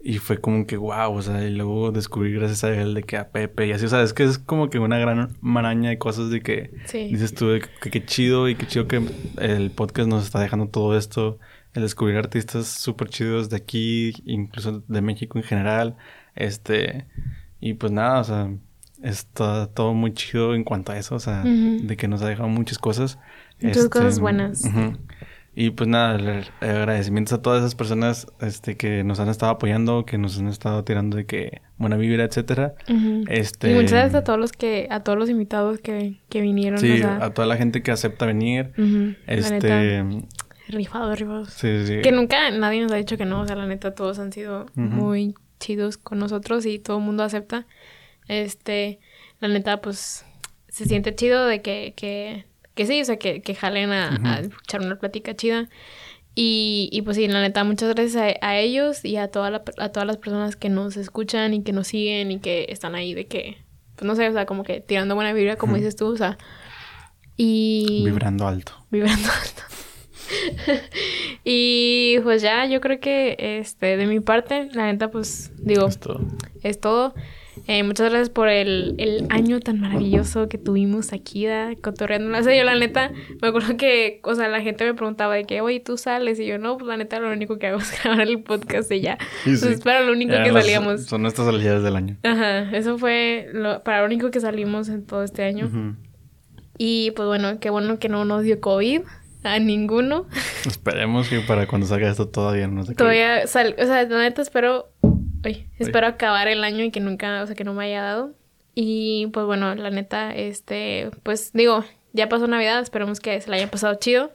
y 0.00 0.18
fue 0.18 0.40
como 0.40 0.66
que, 0.66 0.76
wow, 0.76 1.12
o 1.12 1.22
sea, 1.22 1.44
y 1.44 1.50
luego 1.50 1.90
descubrí 1.90 2.32
gracias 2.32 2.62
a 2.62 2.72
él 2.72 2.94
de 2.94 3.02
que 3.02 3.16
a 3.16 3.30
Pepe 3.30 3.66
y 3.66 3.72
así, 3.72 3.86
o 3.86 3.88
sea, 3.88 4.02
es 4.02 4.12
que 4.12 4.22
es 4.22 4.38
como 4.38 4.70
que 4.70 4.78
una 4.78 4.98
gran 4.98 5.36
maraña 5.40 5.90
de 5.90 5.98
cosas 5.98 6.30
de 6.30 6.40
que 6.40 6.70
dices 6.92 7.34
tú, 7.34 7.48
de 7.48 7.62
que 7.82 7.90
qué 7.90 8.04
chido 8.04 8.48
y 8.48 8.54
qué 8.54 8.66
chido 8.66 8.86
que 8.86 9.02
el 9.40 9.70
podcast 9.72 10.08
nos 10.08 10.24
está 10.24 10.40
dejando 10.40 10.68
todo 10.68 10.96
esto 10.96 11.40
el 11.78 11.82
descubrir 11.82 12.16
artistas 12.18 12.66
súper 12.66 13.08
chidos 13.08 13.48
de 13.48 13.56
aquí, 13.56 14.12
incluso 14.24 14.82
de 14.86 15.00
México 15.00 15.38
en 15.38 15.44
general. 15.44 15.96
Este, 16.34 17.06
y 17.60 17.74
pues 17.74 17.92
nada, 17.92 18.20
o 18.20 18.24
sea, 18.24 18.50
está 19.02 19.68
todo 19.68 19.94
muy 19.94 20.12
chido 20.12 20.54
en 20.54 20.64
cuanto 20.64 20.92
a 20.92 20.98
eso, 20.98 21.14
o 21.14 21.20
sea, 21.20 21.42
de 21.44 21.96
que 21.96 22.08
nos 22.08 22.22
ha 22.22 22.28
dejado 22.28 22.48
muchas 22.48 22.78
cosas. 22.78 23.18
Muchas 23.60 23.88
cosas 23.88 24.08
este, 24.08 24.20
buenas. 24.20 24.64
Y 25.54 25.70
pues 25.70 25.88
nada, 25.88 26.44
agradecimientos 26.60 27.32
a 27.32 27.42
todas 27.42 27.62
esas 27.62 27.74
personas 27.74 28.28
este, 28.40 28.76
que 28.76 29.02
nos 29.02 29.18
han 29.18 29.28
estado 29.28 29.50
apoyando, 29.50 30.06
que 30.06 30.16
nos 30.16 30.38
han 30.38 30.46
estado 30.46 30.84
tirando 30.84 31.16
de 31.16 31.26
que 31.26 31.62
buena 31.78 31.96
vibra, 31.96 32.22
etcétera. 32.22 32.74
este, 33.28 33.72
y 33.72 33.74
muchas 33.74 33.90
gracias 33.90 34.14
a 34.14 34.22
todos 34.22 34.38
los 34.38 34.52
que, 34.52 34.86
a 34.88 35.00
todos 35.00 35.18
los 35.18 35.28
invitados 35.28 35.80
que, 35.80 36.20
que 36.28 36.42
vinieron. 36.42 36.78
Sí, 36.78 37.02
a 37.02 37.30
toda 37.30 37.48
la 37.48 37.56
gente 37.56 37.82
que 37.82 37.90
acepta 37.90 38.24
venir. 38.24 38.70
Este, 39.26 40.04
rifados, 40.68 41.18
rifados. 41.18 41.50
Sí, 41.52 41.86
sí. 41.86 42.00
Que 42.02 42.12
nunca 42.12 42.50
nadie 42.50 42.82
nos 42.82 42.92
ha 42.92 42.96
dicho 42.96 43.16
que 43.16 43.24
no. 43.24 43.40
O 43.42 43.46
sea, 43.46 43.56
la 43.56 43.66
neta, 43.66 43.94
todos 43.94 44.18
han 44.18 44.32
sido 44.32 44.66
muy 44.74 45.34
chidos 45.60 45.98
con 45.98 46.18
nosotros 46.18 46.64
y 46.66 46.78
todo 46.78 46.98
el 46.98 47.04
mundo 47.04 47.22
acepta. 47.24 47.66
Este, 48.28 49.00
la 49.40 49.48
neta, 49.48 49.80
pues, 49.80 50.24
se 50.68 50.84
siente 50.86 51.14
chido 51.14 51.46
de 51.46 51.62
que, 51.62 51.94
que, 51.96 52.44
que 52.74 52.86
sí, 52.86 53.00
o 53.00 53.04
sea, 53.04 53.16
que, 53.18 53.40
que 53.42 53.54
jalen 53.54 53.90
a, 53.90 54.18
a 54.24 54.40
echar 54.40 54.80
una 54.82 54.98
plática 54.98 55.34
chida. 55.34 55.68
Y, 56.34 56.88
y 56.92 57.02
pues 57.02 57.16
sí, 57.16 57.26
la 57.26 57.40
neta, 57.40 57.64
muchas 57.64 57.92
gracias 57.94 58.36
a, 58.40 58.46
a 58.46 58.58
ellos 58.58 59.04
y 59.04 59.16
a, 59.16 59.26
toda 59.28 59.50
la- 59.50 59.64
a 59.78 59.88
todas 59.88 60.06
las 60.06 60.18
personas 60.18 60.54
que 60.54 60.68
nos 60.68 60.96
escuchan 60.96 61.52
y 61.54 61.62
que 61.64 61.72
nos 61.72 61.88
siguen 61.88 62.30
y 62.30 62.38
que 62.38 62.66
están 62.68 62.94
ahí 62.94 63.12
de 63.14 63.26
que, 63.26 63.56
pues 63.96 64.06
no 64.06 64.14
sé, 64.14 64.28
o 64.28 64.32
sea, 64.32 64.46
como 64.46 64.62
que 64.62 64.80
tirando 64.80 65.16
buena 65.16 65.32
vibra, 65.32 65.56
como 65.56 65.74
dices 65.74 65.96
tú, 65.96 66.06
o 66.12 66.16
sea. 66.16 66.38
Y... 67.36 68.02
Vibrando 68.04 68.46
alto. 68.46 68.72
Vibrando 68.90 69.28
alto. 69.42 69.62
y 71.44 72.18
pues 72.22 72.42
ya, 72.42 72.66
yo 72.66 72.80
creo 72.80 73.00
que 73.00 73.36
este 73.60 73.96
de 73.96 74.06
mi 74.06 74.20
parte, 74.20 74.68
la 74.72 74.86
neta, 74.90 75.10
pues 75.10 75.52
digo, 75.58 75.86
Esto. 75.86 76.20
es 76.62 76.80
todo. 76.80 77.14
Eh, 77.66 77.82
muchas 77.82 78.08
gracias 78.10 78.30
por 78.30 78.48
el, 78.48 78.94
el 78.98 79.26
año 79.30 79.58
tan 79.60 79.80
maravilloso 79.80 80.48
que 80.48 80.56
tuvimos 80.58 81.12
aquí, 81.12 81.44
da, 81.44 81.74
cotorreando. 81.82 82.38
O 82.38 82.42
sea, 82.42 82.56
yo 82.56 82.64
la 82.64 82.76
neta, 82.76 83.10
me 83.42 83.48
acuerdo 83.48 83.76
que, 83.76 84.20
o 84.22 84.34
sea, 84.36 84.48
la 84.48 84.62
gente 84.62 84.84
me 84.84 84.94
preguntaba 84.94 85.34
de 85.34 85.44
que, 85.44 85.60
oye, 85.60 85.80
¿tú 85.80 85.98
sales? 85.98 86.38
Y 86.40 86.46
yo, 86.46 86.56
no, 86.58 86.78
pues 86.78 86.88
la 86.88 86.96
neta, 86.96 87.18
lo 87.18 87.30
único 87.30 87.58
que 87.58 87.66
hago 87.66 87.78
es 87.80 87.92
grabar 88.04 88.26
el 88.28 88.42
podcast 88.42 88.90
y 88.92 89.00
ya. 89.00 89.18
Sí, 89.44 89.50
sí. 89.50 89.50
Entonces, 89.56 89.80
para 89.82 90.02
lo 90.02 90.12
único 90.12 90.32
que 90.32 90.52
las- 90.52 90.64
salíamos. 90.64 91.04
Son 91.06 91.20
nuestras 91.20 91.46
salidas 91.48 91.82
del 91.82 91.96
año. 91.96 92.16
Ajá, 92.22 92.70
eso 92.74 92.96
fue 92.96 93.48
lo, 93.52 93.82
para 93.82 94.00
lo 94.00 94.06
único 94.06 94.30
que 94.30 94.40
salimos 94.40 94.88
en 94.88 95.04
todo 95.04 95.22
este 95.24 95.42
año. 95.44 95.66
Ujú. 95.66 95.96
Y 96.78 97.10
pues 97.16 97.26
bueno, 97.26 97.58
qué 97.58 97.70
bueno 97.70 97.98
que 97.98 98.08
no 98.08 98.24
nos 98.24 98.44
dio 98.44 98.60
COVID 98.60 99.00
a 99.42 99.58
ninguno. 99.58 100.26
Esperemos 100.66 101.28
que 101.28 101.40
para 101.40 101.66
cuando 101.66 101.86
salga 101.86 102.10
esto 102.10 102.28
todavía 102.28 102.66
no 102.66 102.84
se 102.84 102.94
Todavía 102.94 103.46
sal, 103.46 103.74
o 103.78 103.84
sea, 103.84 104.02
la 104.04 104.18
neta 104.22 104.42
espero, 104.42 104.90
ay, 105.44 105.68
espero 105.78 106.06
acabar 106.06 106.48
el 106.48 106.64
año 106.64 106.84
y 106.84 106.90
que 106.90 107.00
nunca, 107.00 107.42
o 107.42 107.46
sea, 107.46 107.54
que 107.54 107.64
no 107.64 107.74
me 107.74 107.84
haya 107.84 108.02
dado. 108.02 108.34
Y 108.74 109.28
pues 109.32 109.46
bueno, 109.46 109.74
la 109.74 109.90
neta, 109.90 110.34
este, 110.34 111.10
pues 111.22 111.52
digo, 111.52 111.84
ya 112.12 112.28
pasó 112.28 112.46
Navidad, 112.46 112.80
esperemos 112.80 113.20
que 113.20 113.40
se 113.40 113.50
la 113.50 113.56
hayan 113.56 113.70
pasado 113.70 113.94
chido. 113.96 114.32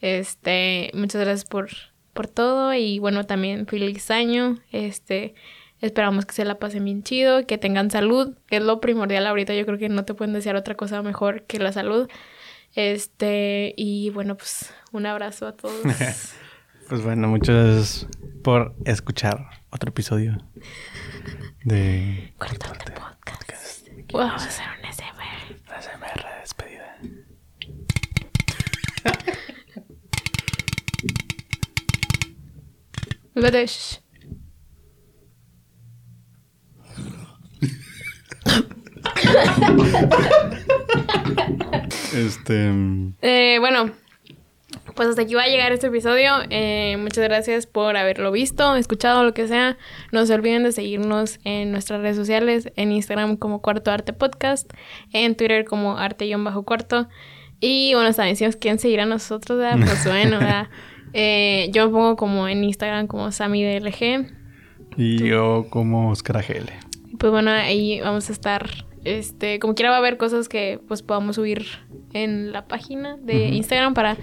Este, 0.00 0.90
muchas 0.94 1.22
gracias 1.22 1.44
por, 1.44 1.68
por 2.12 2.26
todo 2.26 2.74
y 2.74 2.98
bueno, 2.98 3.24
también 3.24 3.66
feliz 3.66 4.10
año. 4.10 4.58
Este, 4.72 5.34
esperamos 5.80 6.26
que 6.26 6.34
se 6.34 6.44
la 6.44 6.58
pasen 6.58 6.84
bien 6.84 7.02
chido, 7.02 7.46
que 7.46 7.58
tengan 7.58 7.90
salud, 7.90 8.34
que 8.48 8.56
es 8.56 8.62
lo 8.62 8.80
primordial 8.80 9.26
ahorita. 9.26 9.54
Yo 9.54 9.64
creo 9.66 9.78
que 9.78 9.88
no 9.88 10.04
te 10.04 10.14
pueden 10.14 10.34
desear 10.34 10.56
otra 10.56 10.74
cosa 10.74 11.02
mejor 11.02 11.42
que 11.42 11.58
la 11.58 11.72
salud. 11.72 12.08
Este, 12.76 13.74
y 13.76 14.10
bueno, 14.10 14.36
pues 14.36 14.72
un 14.92 15.06
abrazo 15.06 15.48
a 15.48 15.56
todos. 15.56 15.82
Pues 16.88 17.02
bueno, 17.02 17.26
muchas 17.26 17.56
gracias 17.56 18.06
por 18.44 18.76
escuchar 18.84 19.44
otro 19.70 19.88
episodio 19.88 20.38
de 21.64 22.32
Cuarto 22.38 22.68
Corte 22.68 22.92
de 22.92 22.92
podcast. 22.92 23.88
Podcast. 23.88 23.88
Vamos 24.12 24.42
a 24.42 24.46
hacer 24.46 24.66
un 24.68 24.84
SMR. 24.92 25.56
La 25.66 25.82
SMR 25.82 26.22
de 26.22 26.40
despedida. 26.42 26.96
Shh. 33.66 34.00
Este. 42.16 42.72
Eh, 43.22 43.58
bueno, 43.60 43.92
pues 44.94 45.08
hasta 45.08 45.22
aquí 45.22 45.34
va 45.34 45.42
a 45.42 45.48
llegar 45.48 45.72
este 45.72 45.88
episodio. 45.88 46.32
Eh, 46.50 46.96
muchas 46.98 47.24
gracias 47.24 47.66
por 47.66 47.96
haberlo 47.96 48.32
visto, 48.32 48.76
escuchado, 48.76 49.24
lo 49.24 49.34
que 49.34 49.46
sea. 49.46 49.76
No 50.12 50.26
se 50.26 50.34
olviden 50.34 50.64
de 50.64 50.72
seguirnos 50.72 51.38
en 51.44 51.72
nuestras 51.72 52.00
redes 52.00 52.16
sociales, 52.16 52.72
en 52.76 52.92
Instagram 52.92 53.36
como 53.36 53.60
Cuarto 53.60 53.90
Arte 53.90 54.12
Podcast, 54.12 54.72
en 55.12 55.36
Twitter 55.36 55.64
como 55.64 55.98
Arte-Cuarto. 55.98 57.08
Y 57.60 57.94
bueno, 57.94 58.12
también 58.12 58.36
si 58.36 58.44
nos 58.44 58.56
quieren 58.56 58.78
seguir 58.78 59.00
a 59.00 59.06
nosotros, 59.06 59.58
¿verdad? 59.58 59.78
pues 59.84 60.04
bueno, 60.06 60.38
¿verdad? 60.38 60.68
Eh, 61.12 61.70
yo 61.72 61.86
me 61.86 61.92
pongo 61.92 62.16
como 62.16 62.48
en 62.48 62.64
Instagram 62.64 63.06
como 63.06 63.30
SamiDLG. 63.32 64.32
Y 64.96 65.18
yo 65.28 65.66
como 65.70 66.10
Oscar 66.10 66.38
AGL. 66.38 66.70
Pues 67.18 67.32
bueno, 67.32 67.50
ahí 67.50 68.00
vamos 68.00 68.28
a 68.28 68.32
estar, 68.32 68.68
este, 69.06 69.58
como 69.58 69.74
quiera 69.74 69.90
va 69.90 69.96
a 69.96 69.98
haber 70.00 70.16
cosas 70.16 70.48
que 70.48 70.80
pues 70.88 71.02
podamos 71.02 71.36
subir 71.36 71.66
en 72.12 72.52
la 72.52 72.66
página 72.66 73.16
de 73.18 73.48
Instagram 73.48 73.94
para 73.94 74.16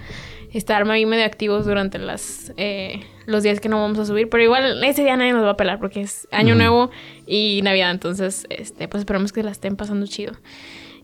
estar 0.52 0.88
ahí 0.88 1.06
medio 1.06 1.24
activos 1.24 1.66
durante 1.66 1.98
las 1.98 2.52
eh, 2.56 3.00
los 3.26 3.42
días 3.42 3.60
que 3.60 3.68
no 3.68 3.80
vamos 3.80 3.98
a 3.98 4.04
subir, 4.04 4.28
pero 4.28 4.42
igual 4.42 4.84
ese 4.84 5.02
día 5.02 5.16
nadie 5.16 5.32
nos 5.32 5.44
va 5.44 5.50
a 5.50 5.56
pelar 5.56 5.80
porque 5.80 6.02
es 6.02 6.28
año 6.30 6.54
nuevo 6.54 6.90
y 7.26 7.60
Navidad, 7.62 7.90
entonces 7.90 8.46
este 8.50 8.86
pues 8.88 9.00
esperamos 9.00 9.32
que 9.32 9.42
la 9.42 9.50
estén 9.50 9.76
pasando 9.76 10.06
chido. 10.06 10.34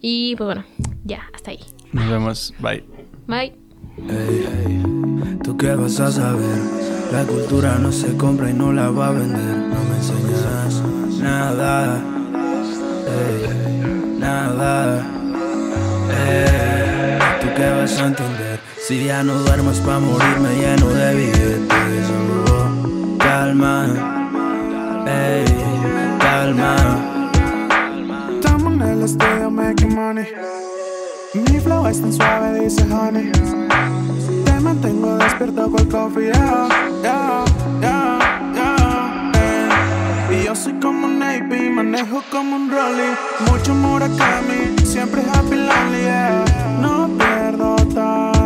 Y 0.03 0.37
pues 0.37 0.47
bueno, 0.47 0.64
ya, 1.05 1.29
hasta 1.35 1.51
ahí. 1.51 1.61
Nos 1.93 2.09
vemos. 2.09 2.55
Bye. 2.59 2.85
Bye. 3.27 3.55
Ey, 4.09 4.47
ey, 4.66 4.83
¿tú 5.43 5.57
qué 5.57 5.75
vas 5.75 6.01
a 6.01 6.11
saber? 6.11 6.59
La 7.12 7.25
cultura 7.25 7.77
no 7.79 7.93
se 7.93 8.16
compra 8.16 8.51
y 8.51 8.55
no 8.55 8.73
la 8.73 8.90
va 8.90 9.09
a 9.09 9.12
vender. 9.12 9.57
No 9.57 9.85
me 9.85 9.97
enseñas 9.97 10.83
nada, 11.21 12.03
ey, 13.11 14.16
nada. 14.18 15.03
Ey, 16.11 17.18
¿Tú 17.40 17.49
qué 17.57 17.70
vas 17.70 18.01
a 18.01 18.07
entender? 18.07 18.61
Si 18.87 19.05
ya 19.05 19.23
no 19.23 19.35
duermo 19.35 19.70
es 19.70 19.79
pa' 19.81 19.99
morirme 19.99 20.55
lleno 20.57 20.88
de 20.88 21.14
billetes. 21.14 22.07
Oh, 22.51 23.18
calma, 23.18 23.87
ey, 25.07 25.44
calma. 26.18 26.77
Estamos 28.35 28.73
en 28.75 28.83
el 28.83 29.03
estudio 29.03 29.51
making 29.51 29.94
money. 29.94 30.27
Mi 31.35 31.61
flow 31.61 31.87
es 31.87 32.01
tan 32.01 32.12
suave, 32.12 32.61
dice 32.61 32.83
honey. 32.92 33.31
Te 34.44 34.61
mantengo 34.61 35.16
despierto 35.18 35.70
con 35.70 35.85
coffee, 35.87 36.33
yeah, 36.33 36.68
yeah, 37.03 37.44
yeah, 37.81 38.07
eh. 38.07 38.10
Yo 40.51 40.57
soy 40.57 40.73
como 40.81 41.07
un 41.07 41.23
AP, 41.23 41.71
manejo 41.71 42.25
como 42.29 42.57
un 42.57 42.69
rolly. 42.69 43.11
Mucho 43.49 43.73
Murakami, 43.73 44.85
siempre 44.85 45.23
happy 45.23 45.55
lonely, 45.55 46.01
yeah. 46.03 46.45
No 46.83 47.09
pierdo 47.17 47.77
tal. 47.95 48.39